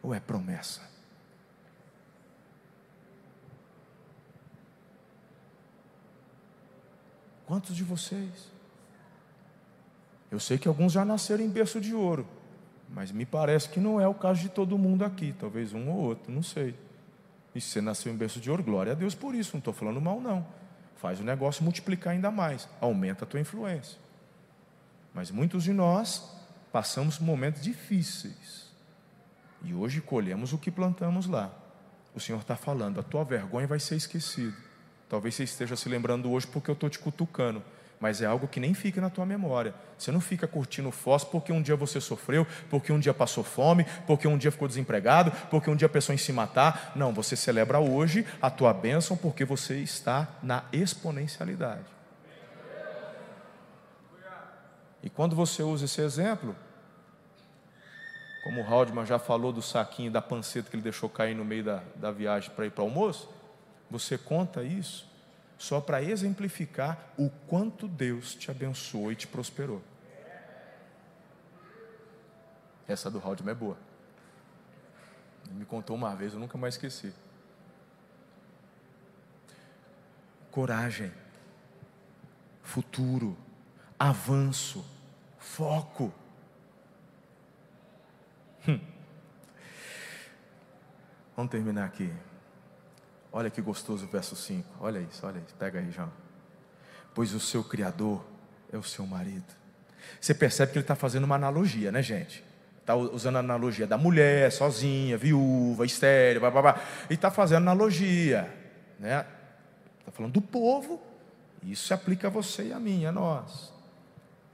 Ou 0.01 0.15
é 0.15 0.19
promessa? 0.21 0.88
Quantos 7.49 7.75
de 7.75 7.83
vocês? 7.83 8.51
Eu 10.29 10.39
sei 10.39 10.59
que 10.59 10.67
alguns 10.67 10.91
já 10.91 11.03
nasceram 11.03 11.43
em 11.43 11.49
berço 11.49 11.81
de 11.81 11.95
ouro, 11.95 12.27
mas 12.87 13.11
me 13.11 13.25
parece 13.25 13.69
que 13.69 13.79
não 13.79 13.99
é 13.99 14.07
o 14.07 14.13
caso 14.13 14.39
de 14.39 14.49
todo 14.49 14.77
mundo 14.77 15.03
aqui, 15.03 15.33
talvez 15.39 15.73
um 15.73 15.89
ou 15.89 15.97
outro, 15.97 16.31
não 16.31 16.43
sei. 16.43 16.77
E 17.55 17.59
se 17.59 17.69
você 17.69 17.81
nasceu 17.81 18.13
em 18.13 18.15
berço 18.15 18.39
de 18.39 18.51
ouro, 18.51 18.61
glória 18.61 18.91
a 18.91 18.95
Deus 18.95 19.15
por 19.15 19.33
isso, 19.33 19.53
não 19.53 19.57
estou 19.57 19.73
falando 19.73 19.99
mal, 19.99 20.21
não. 20.21 20.45
Faz 20.97 21.19
o 21.19 21.23
negócio 21.23 21.63
multiplicar 21.63 22.13
ainda 22.13 22.29
mais, 22.29 22.69
aumenta 22.79 23.25
a 23.25 23.27
tua 23.27 23.39
influência. 23.39 23.97
Mas 25.11 25.31
muitos 25.31 25.63
de 25.63 25.73
nós 25.73 26.31
passamos 26.71 27.17
momentos 27.17 27.63
difíceis. 27.63 28.69
E 29.63 29.73
hoje 29.73 30.01
colhemos 30.01 30.53
o 30.53 30.57
que 30.59 30.69
plantamos 30.69 31.25
lá. 31.25 31.51
O 32.13 32.19
Senhor 32.19 32.41
está 32.41 32.55
falando, 32.55 32.99
a 32.99 33.03
tua 33.03 33.23
vergonha 33.23 33.65
vai 33.65 33.79
ser 33.79 33.95
esquecida. 33.95 34.68
Talvez 35.09 35.33
você 35.33 35.43
esteja 35.43 35.75
se 35.75 35.89
lembrando 35.89 36.31
hoje 36.31 36.45
porque 36.45 36.69
eu 36.69 36.73
estou 36.73 36.87
te 36.87 36.99
cutucando, 36.99 37.63
mas 37.99 38.21
é 38.21 38.27
algo 38.27 38.47
que 38.47 38.59
nem 38.59 38.75
fica 38.75 39.01
na 39.01 39.09
tua 39.09 39.25
memória. 39.25 39.73
Você 39.97 40.11
não 40.11 40.21
fica 40.21 40.47
curtindo 40.47 40.91
fósforo 40.91 41.31
porque 41.31 41.51
um 41.51 41.63
dia 41.63 41.75
você 41.75 41.99
sofreu, 41.99 42.45
porque 42.69 42.93
um 42.93 42.99
dia 42.99 43.13
passou 43.13 43.43
fome, 43.43 43.87
porque 44.05 44.27
um 44.27 44.37
dia 44.37 44.51
ficou 44.51 44.67
desempregado, 44.67 45.31
porque 45.49 45.67
um 45.67 45.75
dia 45.75 45.89
pensou 45.89 46.13
em 46.13 46.17
se 46.17 46.31
matar. 46.31 46.91
Não, 46.95 47.11
você 47.11 47.35
celebra 47.35 47.79
hoje 47.79 48.23
a 48.39 48.51
tua 48.51 48.71
bênção 48.71 49.17
porque 49.17 49.43
você 49.43 49.77
está 49.79 50.27
na 50.43 50.63
exponencialidade. 50.71 51.85
E 55.01 55.09
quando 55.09 55.35
você 55.35 55.63
usa 55.63 55.85
esse 55.85 56.01
exemplo, 56.01 56.55
como 58.43 58.61
o 58.61 58.65
Haldman 58.65 59.05
já 59.05 59.17
falou 59.17 59.51
do 59.51 59.61
saquinho 59.61 60.11
da 60.11 60.21
panceta 60.21 60.69
que 60.69 60.75
ele 60.75 60.83
deixou 60.83 61.09
cair 61.09 61.35
no 61.35 61.43
meio 61.43 61.63
da, 61.63 61.81
da 61.95 62.11
viagem 62.11 62.51
para 62.51 62.65
ir 62.65 62.71
para 62.71 62.83
o 62.83 62.87
almoço, 62.87 63.29
você 63.89 64.17
conta 64.17 64.63
isso 64.63 65.09
só 65.57 65.81
para 65.81 66.01
exemplificar 66.01 67.13
o 67.17 67.29
quanto 67.47 67.87
Deus 67.87 68.33
te 68.33 68.49
abençoou 68.49 69.11
e 69.11 69.15
te 69.15 69.27
prosperou. 69.27 69.81
Essa 72.87 73.11
do 73.11 73.19
Haldman 73.19 73.51
é 73.51 73.55
boa. 73.55 73.77
Ele 75.45 75.59
me 75.59 75.65
contou 75.65 75.95
uma 75.95 76.15
vez, 76.15 76.33
eu 76.33 76.39
nunca 76.39 76.57
mais 76.57 76.75
esqueci. 76.75 77.13
Coragem, 80.49 81.11
futuro, 82.63 83.37
avanço, 83.99 84.83
foco. 85.37 86.13
Hum. 88.67 88.79
Vamos 91.35 91.51
terminar 91.51 91.85
aqui. 91.85 92.11
Olha 93.31 93.49
que 93.49 93.61
gostoso 93.61 94.05
o 94.05 94.07
verso 94.07 94.35
5. 94.35 94.67
Olha 94.79 94.99
isso, 94.99 95.25
olha 95.25 95.37
isso. 95.37 95.55
Pega 95.57 95.79
aí, 95.79 95.91
João. 95.91 96.11
Pois 97.13 97.33
o 97.33 97.39
seu 97.39 97.63
Criador 97.63 98.23
é 98.71 98.77
o 98.77 98.83
seu 98.83 99.05
marido. 99.05 99.59
Você 100.19 100.33
percebe 100.33 100.71
que 100.71 100.77
ele 100.77 100.83
está 100.83 100.95
fazendo 100.95 101.23
uma 101.23 101.35
analogia, 101.35 101.91
né, 101.91 102.01
gente? 102.01 102.43
Está 102.79 102.95
usando 102.95 103.35
a 103.35 103.39
analogia 103.39 103.85
da 103.85 103.97
mulher, 103.97 104.51
sozinha, 104.51 105.17
viúva, 105.17 105.85
estéreo, 105.85 106.41
blá, 106.41 106.49
blá, 106.49 106.61
blá. 106.61 106.81
e 107.09 107.13
está 107.13 107.29
fazendo 107.29 107.57
analogia, 107.57 108.51
né? 108.99 109.25
Está 109.99 110.11
falando 110.11 110.33
do 110.33 110.41
povo, 110.41 110.99
isso 111.63 111.85
se 111.85 111.93
aplica 111.93 112.27
a 112.27 112.31
você 112.31 112.69
e 112.69 112.73
a 112.73 112.79
mim, 112.79 113.05
a 113.05 113.11
nós. 113.11 113.71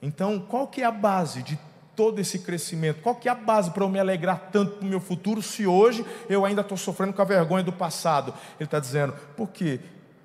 Então, 0.02 0.40
qual 0.40 0.68
que 0.68 0.82
é 0.82 0.86
a 0.86 0.92
base 0.92 1.42
de 1.44 1.58
todo 1.96 2.20
esse 2.20 2.40
crescimento? 2.40 3.02
Qual 3.02 3.16
que 3.16 3.28
é 3.28 3.32
a 3.32 3.36
base 3.36 3.72
para 3.72 3.84
eu 3.84 3.90
me 3.90 4.00
alegrar 4.00 4.50
tanto 4.52 4.78
para 4.78 4.86
o 4.86 4.90
meu 4.90 5.00
futuro 5.00 5.42
se 5.42 5.66
hoje 5.66 6.06
eu 6.30 6.46
ainda 6.46 6.62
estou 6.62 6.78
sofrendo 6.78 7.14
com 7.14 7.22
a 7.22 7.26
vergonha 7.26 7.64
do 7.64 7.74
passado? 7.74 8.34
Ele 8.60 8.66
está 8.66 8.80
dizendo, 8.80 9.14
porque 9.36 9.80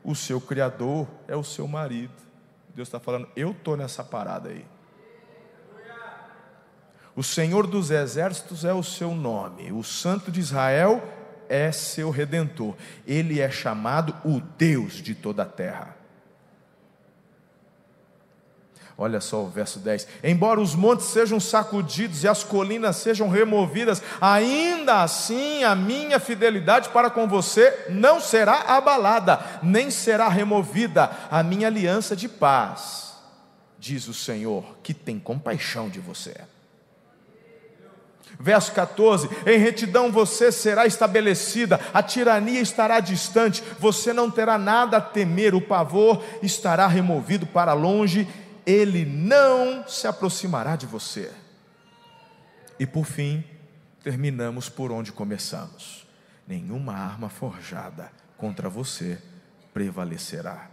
o 0.04 0.14
seu 0.14 0.40
Criador 0.40 1.06
é 1.28 1.36
o 1.36 1.44
seu 1.44 1.66
marido. 1.68 2.12
Deus 2.74 2.88
está 2.88 2.98
falando, 3.00 3.28
eu 3.36 3.52
estou 3.52 3.76
nessa 3.76 4.02
parada 4.02 4.48
aí. 4.48 4.64
O 7.14 7.22
Senhor 7.22 7.66
dos 7.66 7.90
Exércitos 7.90 8.64
é 8.64 8.72
o 8.72 8.82
seu 8.82 9.14
nome, 9.14 9.72
o 9.72 9.82
Santo 9.82 10.30
de 10.30 10.40
Israel 10.40 11.02
é 11.48 11.72
seu 11.72 12.08
redentor. 12.10 12.76
Ele 13.06 13.40
é 13.40 13.50
chamado 13.50 14.14
o 14.24 14.40
Deus 14.40 14.94
de 14.94 15.14
toda 15.14 15.42
a 15.42 15.46
terra. 15.46 15.99
Olha 19.02 19.18
só 19.18 19.42
o 19.44 19.48
verso 19.48 19.78
10: 19.78 20.06
Embora 20.22 20.60
os 20.60 20.74
montes 20.74 21.06
sejam 21.06 21.40
sacudidos 21.40 22.22
e 22.22 22.28
as 22.28 22.44
colinas 22.44 22.96
sejam 22.96 23.30
removidas, 23.30 24.02
ainda 24.20 25.02
assim 25.02 25.64
a 25.64 25.74
minha 25.74 26.20
fidelidade 26.20 26.90
para 26.90 27.08
com 27.08 27.26
você 27.26 27.86
não 27.88 28.20
será 28.20 28.76
abalada, 28.76 29.40
nem 29.62 29.90
será 29.90 30.28
removida. 30.28 31.10
A 31.30 31.42
minha 31.42 31.68
aliança 31.68 32.14
de 32.14 32.28
paz, 32.28 33.14
diz 33.78 34.06
o 34.06 34.12
Senhor, 34.12 34.76
que 34.82 34.92
tem 34.92 35.18
compaixão 35.18 35.88
de 35.88 35.98
você. 35.98 36.34
Verso 38.38 38.70
14: 38.72 39.30
Em 39.46 39.58
retidão 39.58 40.12
você 40.12 40.52
será 40.52 40.84
estabelecida, 40.84 41.80
a 41.94 42.02
tirania 42.02 42.60
estará 42.60 43.00
distante, 43.00 43.64
você 43.78 44.12
não 44.12 44.30
terá 44.30 44.58
nada 44.58 44.98
a 44.98 45.00
temer, 45.00 45.54
o 45.54 45.60
pavor 45.62 46.22
estará 46.42 46.86
removido 46.86 47.46
para 47.46 47.72
longe 47.72 48.28
ele 48.70 49.04
não 49.04 49.86
se 49.88 50.06
aproximará 50.06 50.76
de 50.76 50.86
você. 50.86 51.32
E 52.78 52.86
por 52.86 53.04
fim, 53.04 53.44
terminamos 54.02 54.68
por 54.68 54.92
onde 54.92 55.10
começamos: 55.10 56.06
nenhuma 56.46 56.94
arma 56.94 57.28
forjada 57.28 58.12
contra 58.36 58.68
você 58.68 59.20
prevalecerá. 59.74 60.70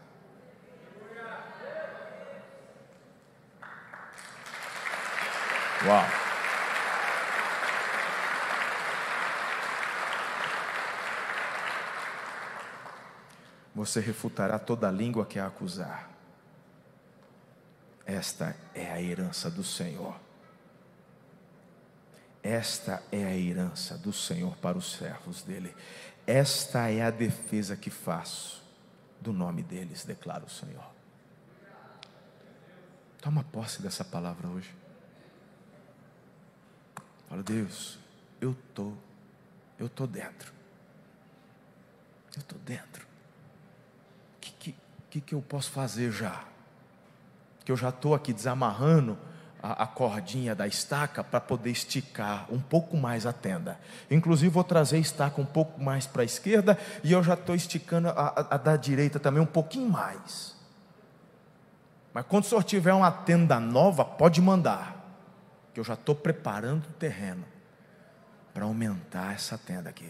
Uau! 5.86 6.05
Você 13.73 13.99
refutará 13.99 14.57
toda 14.57 14.89
língua 14.89 15.23
que 15.25 15.38
a 15.38 15.45
acusar 15.45 16.16
esta 18.08 18.56
é 18.74 18.89
a 18.89 19.02
herança 19.02 19.52
do 19.52 19.65
Senhor. 19.65 20.17
Esta 22.41 23.04
é 23.12 23.26
a 23.26 23.36
herança 23.36 23.98
do 23.98 24.13
Senhor 24.13 24.56
para 24.58 24.78
os 24.78 24.93
servos 24.93 25.43
dele. 25.43 25.76
Esta 26.26 26.89
é 26.89 27.02
a 27.02 27.12
defesa 27.12 27.76
que 27.76 27.89
faço 27.89 28.63
do 29.20 29.34
nome 29.34 29.62
deles, 29.62 30.06
declara 30.06 30.46
o 30.46 30.50
Senhor. 30.50 30.89
Toma 33.20 33.43
posse 33.43 33.82
dessa 33.82 34.06
palavra 34.06 34.48
hoje. 34.48 34.74
Fala, 37.28 37.43
Deus, 37.43 38.00
eu 38.39 38.56
tô, 38.74 38.93
eu 39.78 39.89
tô 39.89 40.08
dentro. 40.08 40.54
Eu 42.38 42.43
tô 42.43 42.56
dentro. 42.60 43.06
O 44.38 44.39
que, 44.39 44.52
que, 44.52 44.76
que, 45.10 45.20
que 45.20 45.36
eu 45.36 45.41
posso 45.41 45.72
fazer 45.72 46.10
já? 46.10 46.48
Que 47.67 47.71
eu 47.73 47.75
já 47.75 47.89
estou 47.89 48.15
aqui 48.15 48.32
desamarrando 48.32 49.17
a, 49.62 49.84
a, 49.84 49.86
cordinha 49.86 50.56
da 50.56 50.65
estaca 50.65 51.21
para 51.21 51.41
poder 51.41 51.69
esticar 51.69 52.47
um 52.49 52.62
pouco 52.62 52.95
mais 52.95 53.25
a 53.25 53.34
tenda. 53.34 53.77
Inclusive, 54.10 54.47
vou 54.47 54.63
trazer 54.63 54.95
a 54.95 54.99
estaca 54.99 55.41
um 55.41 55.45
pouco 55.45 55.84
mais 55.84 56.08
para 56.08 56.21
a 56.21 56.25
esquerda 56.25 56.80
e 57.03 57.12
eu 57.12 57.21
já 57.21 57.34
estou 57.34 57.53
esticando 57.53 58.08
a, 58.08 58.12
a, 58.12 58.56
a 58.56 58.58
da 58.58 58.77
direita 58.77 59.19
também 59.19 59.43
um 59.43 59.45
pouquinho 59.45 59.89
mais. 59.89 60.56
Mas 62.13 62.25
quando 62.25 62.45
o 62.45 62.47
senhor 62.47 62.63
tiver 62.63 62.93
uma 62.93 63.12
tenda 63.12 63.60
nova, 63.60 64.06
pode 64.06 64.41
mandar, 64.41 65.06
que 65.73 65.80
eu 65.82 65.84
já 65.84 65.95
estou 65.95 66.15
preparando 66.15 66.86
o 66.86 66.93
terreno 66.93 67.43
para 68.53 68.63
aumentar 68.63 69.36
essa 69.36 69.58
tenda 69.58 69.89
aqui. 69.89 70.10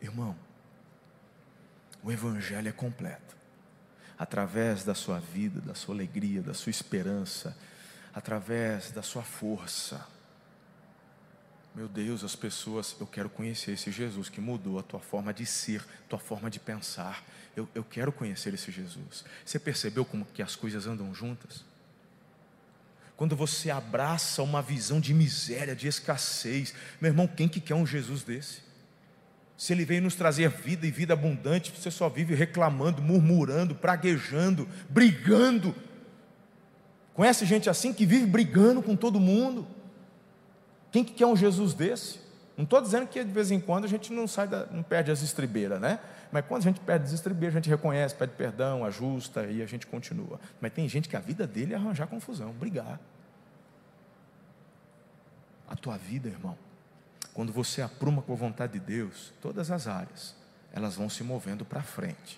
Irmão, 0.00 0.36
o 2.04 2.12
Evangelho 2.12 2.68
é 2.68 2.72
completo 2.72 3.37
através 4.18 4.84
da 4.84 4.94
sua 4.94 5.20
vida, 5.20 5.60
da 5.60 5.74
sua 5.74 5.94
alegria, 5.94 6.42
da 6.42 6.52
sua 6.52 6.70
esperança, 6.70 7.56
através 8.12 8.90
da 8.90 9.02
sua 9.02 9.22
força. 9.22 10.04
Meu 11.74 11.86
Deus, 11.86 12.24
as 12.24 12.34
pessoas, 12.34 12.96
eu 12.98 13.06
quero 13.06 13.28
conhecer 13.30 13.72
esse 13.72 13.92
Jesus 13.92 14.28
que 14.28 14.40
mudou 14.40 14.80
a 14.80 14.82
tua 14.82 14.98
forma 14.98 15.32
de 15.32 15.46
ser, 15.46 15.84
tua 16.08 16.18
forma 16.18 16.50
de 16.50 16.58
pensar. 16.58 17.24
Eu, 17.54 17.68
eu 17.74 17.84
quero 17.84 18.10
conhecer 18.10 18.52
esse 18.52 18.72
Jesus. 18.72 19.24
Você 19.44 19.58
percebeu 19.58 20.04
como 20.04 20.26
que 20.26 20.42
as 20.42 20.56
coisas 20.56 20.86
andam 20.86 21.14
juntas? 21.14 21.64
Quando 23.16 23.36
você 23.36 23.70
abraça 23.70 24.42
uma 24.42 24.62
visão 24.62 25.00
de 25.00 25.14
miséria, 25.14 25.76
de 25.76 25.86
escassez, 25.86 26.74
meu 27.00 27.10
irmão, 27.10 27.28
quem 27.28 27.48
que 27.48 27.60
quer 27.60 27.74
um 27.74 27.86
Jesus 27.86 28.22
desse? 28.22 28.67
Se 29.58 29.72
Ele 29.72 29.84
veio 29.84 30.00
nos 30.00 30.14
trazer 30.14 30.48
vida 30.48 30.86
e 30.86 30.90
vida 30.92 31.14
abundante, 31.14 31.72
você 31.76 31.90
só 31.90 32.08
vive 32.08 32.32
reclamando, 32.32 33.02
murmurando, 33.02 33.74
praguejando, 33.74 34.68
brigando. 34.88 35.74
Conhece 37.12 37.44
gente 37.44 37.68
assim 37.68 37.92
que 37.92 38.06
vive 38.06 38.24
brigando 38.24 38.80
com 38.80 38.94
todo 38.94 39.18
mundo? 39.18 39.66
Quem 40.92 41.02
que 41.02 41.12
quer 41.12 41.26
um 41.26 41.34
Jesus 41.34 41.74
desse? 41.74 42.20
Não 42.56 42.62
estou 42.62 42.80
dizendo 42.80 43.08
que 43.08 43.22
de 43.24 43.32
vez 43.32 43.50
em 43.50 43.58
quando 43.58 43.84
a 43.84 43.88
gente 43.88 44.12
não 44.12 44.28
sai, 44.28 44.46
da, 44.46 44.64
não 44.66 44.84
perde 44.84 45.10
as 45.10 45.22
estribeiras, 45.22 45.80
né? 45.80 45.98
Mas 46.30 46.44
quando 46.46 46.60
a 46.62 46.64
gente 46.64 46.78
perde 46.78 47.06
as 47.06 47.12
estribeiras, 47.12 47.56
a 47.56 47.58
gente 47.58 47.68
reconhece, 47.68 48.14
pede 48.14 48.34
perdão, 48.36 48.84
ajusta 48.84 49.44
e 49.46 49.60
a 49.60 49.66
gente 49.66 49.88
continua. 49.88 50.38
Mas 50.60 50.72
tem 50.72 50.88
gente 50.88 51.08
que 51.08 51.16
a 51.16 51.20
vida 51.20 51.48
dele 51.48 51.74
é 51.74 51.76
arranjar 51.76 52.06
confusão, 52.06 52.52
brigar. 52.52 53.00
A 55.68 55.74
tua 55.74 55.98
vida, 55.98 56.28
irmão, 56.28 56.56
quando 57.38 57.52
você 57.52 57.80
apruma 57.80 58.20
com 58.20 58.32
a 58.32 58.36
vontade 58.36 58.72
de 58.72 58.80
Deus, 58.80 59.32
todas 59.40 59.70
as 59.70 59.86
áreas, 59.86 60.34
elas 60.72 60.96
vão 60.96 61.08
se 61.08 61.22
movendo 61.22 61.64
para 61.64 61.84
frente. 61.84 62.36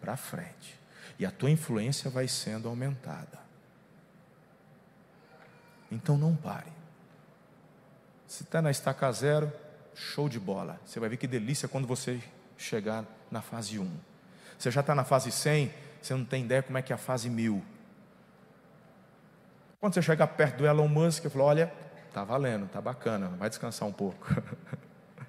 Para 0.00 0.16
frente. 0.16 0.78
E 1.18 1.26
a 1.26 1.30
tua 1.32 1.50
influência 1.50 2.08
vai 2.08 2.28
sendo 2.28 2.68
aumentada. 2.68 3.36
Então 5.90 6.16
não 6.16 6.36
pare. 6.36 6.70
Se 8.28 8.44
está 8.44 8.62
na 8.62 8.70
estaca 8.70 9.10
zero, 9.10 9.52
show 9.92 10.28
de 10.28 10.38
bola. 10.38 10.80
Você 10.86 11.00
vai 11.00 11.08
ver 11.08 11.16
que 11.16 11.26
delícia 11.26 11.66
quando 11.66 11.88
você 11.88 12.22
chegar 12.56 13.04
na 13.28 13.42
fase 13.42 13.76
1. 13.76 13.92
Você 14.56 14.70
já 14.70 14.82
está 14.82 14.94
na 14.94 15.02
fase 15.02 15.32
100, 15.32 15.74
você 16.00 16.14
não 16.14 16.24
tem 16.24 16.44
ideia 16.44 16.62
como 16.62 16.78
é 16.78 16.82
que 16.82 16.92
é 16.92 16.94
a 16.94 16.96
fase 16.96 17.28
1000. 17.28 17.60
Quando 19.80 19.94
você 19.94 20.02
chegar 20.02 20.28
perto 20.28 20.58
do 20.58 20.66
Elon 20.68 20.86
Musk, 20.86 21.24
você 21.24 21.28
fala: 21.30 21.44
olha, 21.44 21.87
Tá 22.18 22.24
valendo, 22.24 22.68
tá 22.68 22.80
bacana, 22.80 23.28
vai 23.28 23.48
descansar 23.48 23.88
um 23.88 23.92
pouco. 23.92 24.26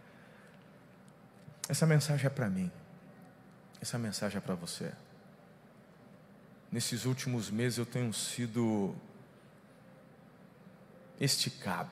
Essa 1.69 1.85
mensagem 1.85 2.25
é 2.25 2.29
para 2.31 2.49
mim. 2.49 2.71
Essa 3.79 3.99
mensagem 3.99 4.39
é 4.39 4.41
para 4.41 4.55
você. 4.55 4.91
Nesses 6.71 7.05
últimos 7.05 7.51
meses 7.51 7.77
eu 7.77 7.85
tenho 7.85 8.11
sido 8.11 8.95
esticado, 11.19 11.91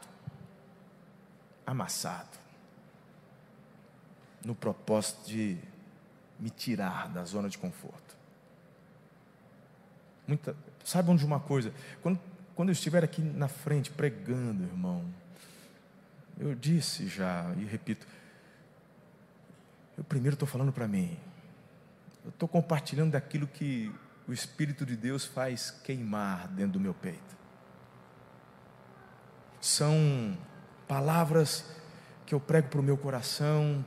amassado, 1.63 2.36
no 4.43 4.55
propósito 4.55 5.27
de 5.27 5.60
me 6.39 6.49
tirar 6.49 7.07
da 7.10 7.23
zona 7.23 7.49
de 7.49 7.60
conforto. 7.60 8.17
Muita, 10.25 10.55
saibam 10.83 11.15
de 11.15 11.23
uma 11.23 11.39
coisa, 11.39 11.71
quando 12.01 12.19
quando 12.58 12.70
eu 12.70 12.74
estiver 12.74 13.04
aqui 13.04 13.22
na 13.22 13.48
frente 13.48 13.91
pregando, 13.91 14.63
irmão, 14.63 15.06
eu 16.39 16.56
disse 16.56 17.08
já 17.08 17.54
e 17.56 17.63
repito, 17.63 18.08
eu 19.96 20.04
primeiro 20.04 20.34
estou 20.34 20.48
falando 20.48 20.74
para 20.74 20.88
mim, 20.88 21.15
eu 22.26 22.30
estou 22.30 22.50
compartilhando 22.50 23.12
daquilo 23.12 23.46
que 23.46 23.93
o 24.28 24.34
Espírito 24.34 24.88
de 24.88 24.98
Deus 24.98 25.24
faz 25.24 25.70
queimar 25.70 26.48
dentro 26.48 26.74
do 26.74 26.80
meu 26.80 26.96
peito. 26.96 27.38
São 29.62 30.36
palavras 30.88 31.63
que 32.26 32.34
eu 32.34 32.39
prego 32.39 32.70
para 32.70 32.80
o 32.80 32.84
meu 32.84 32.98
coração, 32.98 33.86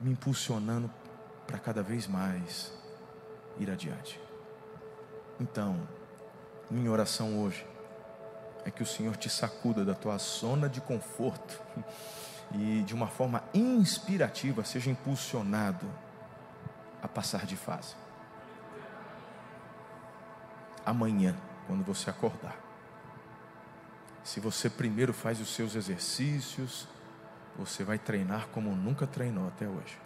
me 0.00 0.12
impulsionando 0.12 0.90
para 1.46 1.58
cada 1.58 1.82
vez 1.82 2.06
mais 2.06 2.72
ir 3.58 3.70
adiante. 3.70 4.18
Então, 5.38 5.99
minha 6.70 6.90
oração 6.90 7.40
hoje 7.40 7.66
é 8.64 8.70
que 8.70 8.82
o 8.82 8.86
Senhor 8.86 9.16
te 9.16 9.28
sacuda 9.28 9.84
da 9.84 9.94
tua 9.94 10.16
zona 10.18 10.68
de 10.68 10.80
conforto 10.80 11.60
e 12.54 12.82
de 12.82 12.94
uma 12.94 13.08
forma 13.08 13.42
inspirativa 13.52 14.64
seja 14.64 14.90
impulsionado 14.90 15.86
a 17.02 17.08
passar 17.08 17.44
de 17.44 17.56
fase. 17.56 17.94
Amanhã, 20.84 21.36
quando 21.66 21.84
você 21.84 22.08
acordar, 22.08 22.56
se 24.22 24.38
você 24.38 24.68
primeiro 24.70 25.12
faz 25.12 25.40
os 25.40 25.54
seus 25.54 25.74
exercícios, 25.74 26.86
você 27.56 27.82
vai 27.82 27.98
treinar 27.98 28.48
como 28.48 28.74
nunca 28.76 29.06
treinou 29.06 29.48
até 29.48 29.66
hoje. 29.66 29.98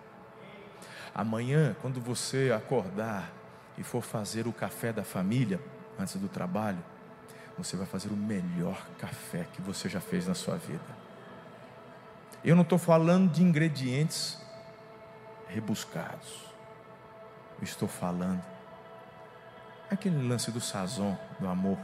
Amanhã, 1.15 1.77
quando 1.81 2.01
você 2.01 2.53
acordar 2.55 3.33
e 3.77 3.83
for 3.83 4.03
fazer 4.03 4.47
o 4.47 4.53
café 4.53 4.93
da 4.93 5.05
família, 5.05 5.61
antes 5.99 6.17
do 6.17 6.29
trabalho, 6.29 6.79
você 7.57 7.77
vai 7.77 7.87
fazer 7.87 8.09
o 8.09 8.17
melhor 8.17 8.85
café 8.99 9.47
que 9.53 9.63
você 9.63 9.89
já 9.89 10.01
fez 10.01 10.27
na 10.27 10.35
sua 10.35 10.57
vida. 10.57 11.05
Eu 12.45 12.55
não 12.55 12.63
estou 12.63 12.79
falando 12.79 13.31
de 13.31 13.43
ingredientes 13.43 14.39
rebuscados. 15.49 16.45
Eu 17.59 17.65
estou 17.65 17.89
falando 17.89 18.43
aquele 19.91 20.27
lance 20.27 20.51
do 20.51 20.61
sazon, 20.61 21.17
do 21.39 21.49
amor. 21.49 21.79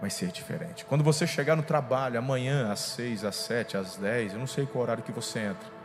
Vai 0.00 0.10
ser 0.10 0.30
diferente. 0.30 0.84
Quando 0.84 1.02
você 1.02 1.26
chegar 1.26 1.56
no 1.56 1.62
trabalho 1.62 2.18
amanhã, 2.18 2.70
às 2.70 2.80
seis, 2.80 3.24
às 3.24 3.36
sete, 3.36 3.76
às 3.76 3.96
dez, 3.96 4.32
eu 4.32 4.38
não 4.38 4.46
sei 4.46 4.66
qual 4.66 4.82
horário 4.82 5.02
que 5.02 5.12
você 5.12 5.38
entra 5.38 5.75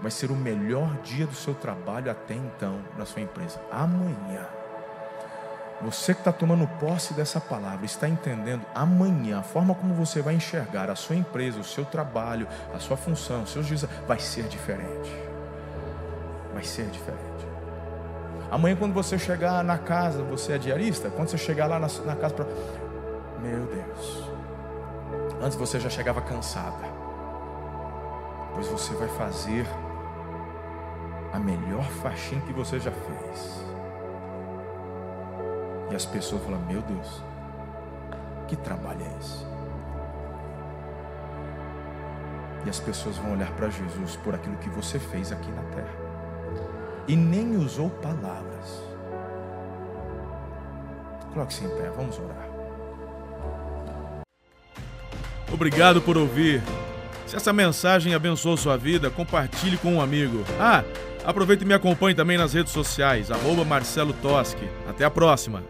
vai 0.00 0.10
ser 0.10 0.30
o 0.30 0.36
melhor 0.36 0.96
dia 1.02 1.26
do 1.26 1.34
seu 1.34 1.54
trabalho 1.54 2.10
até 2.10 2.34
então 2.34 2.78
na 2.96 3.04
sua 3.04 3.22
empresa. 3.22 3.60
Amanhã. 3.70 4.46
Você 5.82 6.12
que 6.12 6.20
está 6.20 6.30
tomando 6.30 6.66
posse 6.78 7.14
dessa 7.14 7.40
palavra, 7.40 7.86
está 7.86 8.06
entendendo 8.06 8.66
amanhã 8.74 9.38
a 9.38 9.42
forma 9.42 9.74
como 9.74 9.94
você 9.94 10.20
vai 10.20 10.34
enxergar 10.34 10.90
a 10.90 10.94
sua 10.94 11.16
empresa, 11.16 11.58
o 11.58 11.64
seu 11.64 11.86
trabalho, 11.86 12.46
a 12.74 12.78
sua 12.78 12.98
função, 12.98 13.46
seus 13.46 13.66
dias, 13.66 13.86
vai 14.06 14.18
ser 14.18 14.44
diferente. 14.44 15.10
Vai 16.52 16.64
ser 16.64 16.86
diferente. 16.86 17.30
Amanhã, 18.50 18.76
quando 18.76 18.92
você 18.92 19.18
chegar 19.18 19.64
na 19.64 19.78
casa, 19.78 20.22
você 20.22 20.54
é 20.54 20.58
diarista? 20.58 21.08
Quando 21.08 21.28
você 21.28 21.38
chegar 21.38 21.66
lá 21.66 21.78
na, 21.78 21.88
na 22.04 22.16
casa, 22.16 22.34
para. 22.34 22.46
Meu 23.40 23.64
Deus. 23.66 24.24
Antes 25.40 25.56
você 25.56 25.80
já 25.80 25.88
chegava 25.88 26.20
cansada. 26.20 26.84
Pois 28.52 28.66
você 28.66 28.92
vai 28.94 29.08
fazer 29.08 29.64
a 31.32 31.38
melhor 31.38 31.84
faxina 32.02 32.40
que 32.42 32.52
você 32.52 32.78
já 32.80 32.90
fez. 32.90 33.64
E 35.90 35.94
as 35.94 36.04
pessoas 36.06 36.42
falam: 36.42 36.60
Meu 36.66 36.82
Deus, 36.82 37.22
que 38.48 38.56
trabalho 38.56 39.02
é 39.02 39.18
esse? 39.18 39.50
E 42.64 42.70
as 42.70 42.78
pessoas 42.78 43.16
vão 43.16 43.32
olhar 43.32 43.50
para 43.52 43.70
Jesus 43.70 44.16
por 44.16 44.34
aquilo 44.34 44.56
que 44.56 44.68
você 44.68 44.98
fez 44.98 45.32
aqui 45.32 45.50
na 45.50 45.62
terra. 45.74 45.94
E 47.08 47.16
nem 47.16 47.56
usou 47.56 47.88
palavras. 47.88 48.84
Coloque-se 51.32 51.64
em 51.64 51.68
pé, 51.68 51.90
vamos 51.96 52.18
orar. 52.18 52.48
Obrigado 55.52 56.00
por 56.02 56.16
ouvir. 56.16 56.62
Se 57.26 57.36
essa 57.36 57.52
mensagem 57.52 58.14
abençoou 58.14 58.56
sua 58.56 58.76
vida, 58.76 59.10
compartilhe 59.10 59.76
com 59.78 59.94
um 59.94 60.00
amigo. 60.00 60.44
Ah, 60.58 60.84
Aproveite 61.30 61.62
e 61.62 61.66
me 61.66 61.74
acompanhe 61.74 62.12
também 62.12 62.36
nas 62.36 62.54
redes 62.54 62.72
sociais, 62.72 63.30
arroba 63.30 63.64
Marcelo 63.64 64.12
Toschi. 64.14 64.68
Até 64.88 65.04
a 65.04 65.10
próxima! 65.10 65.62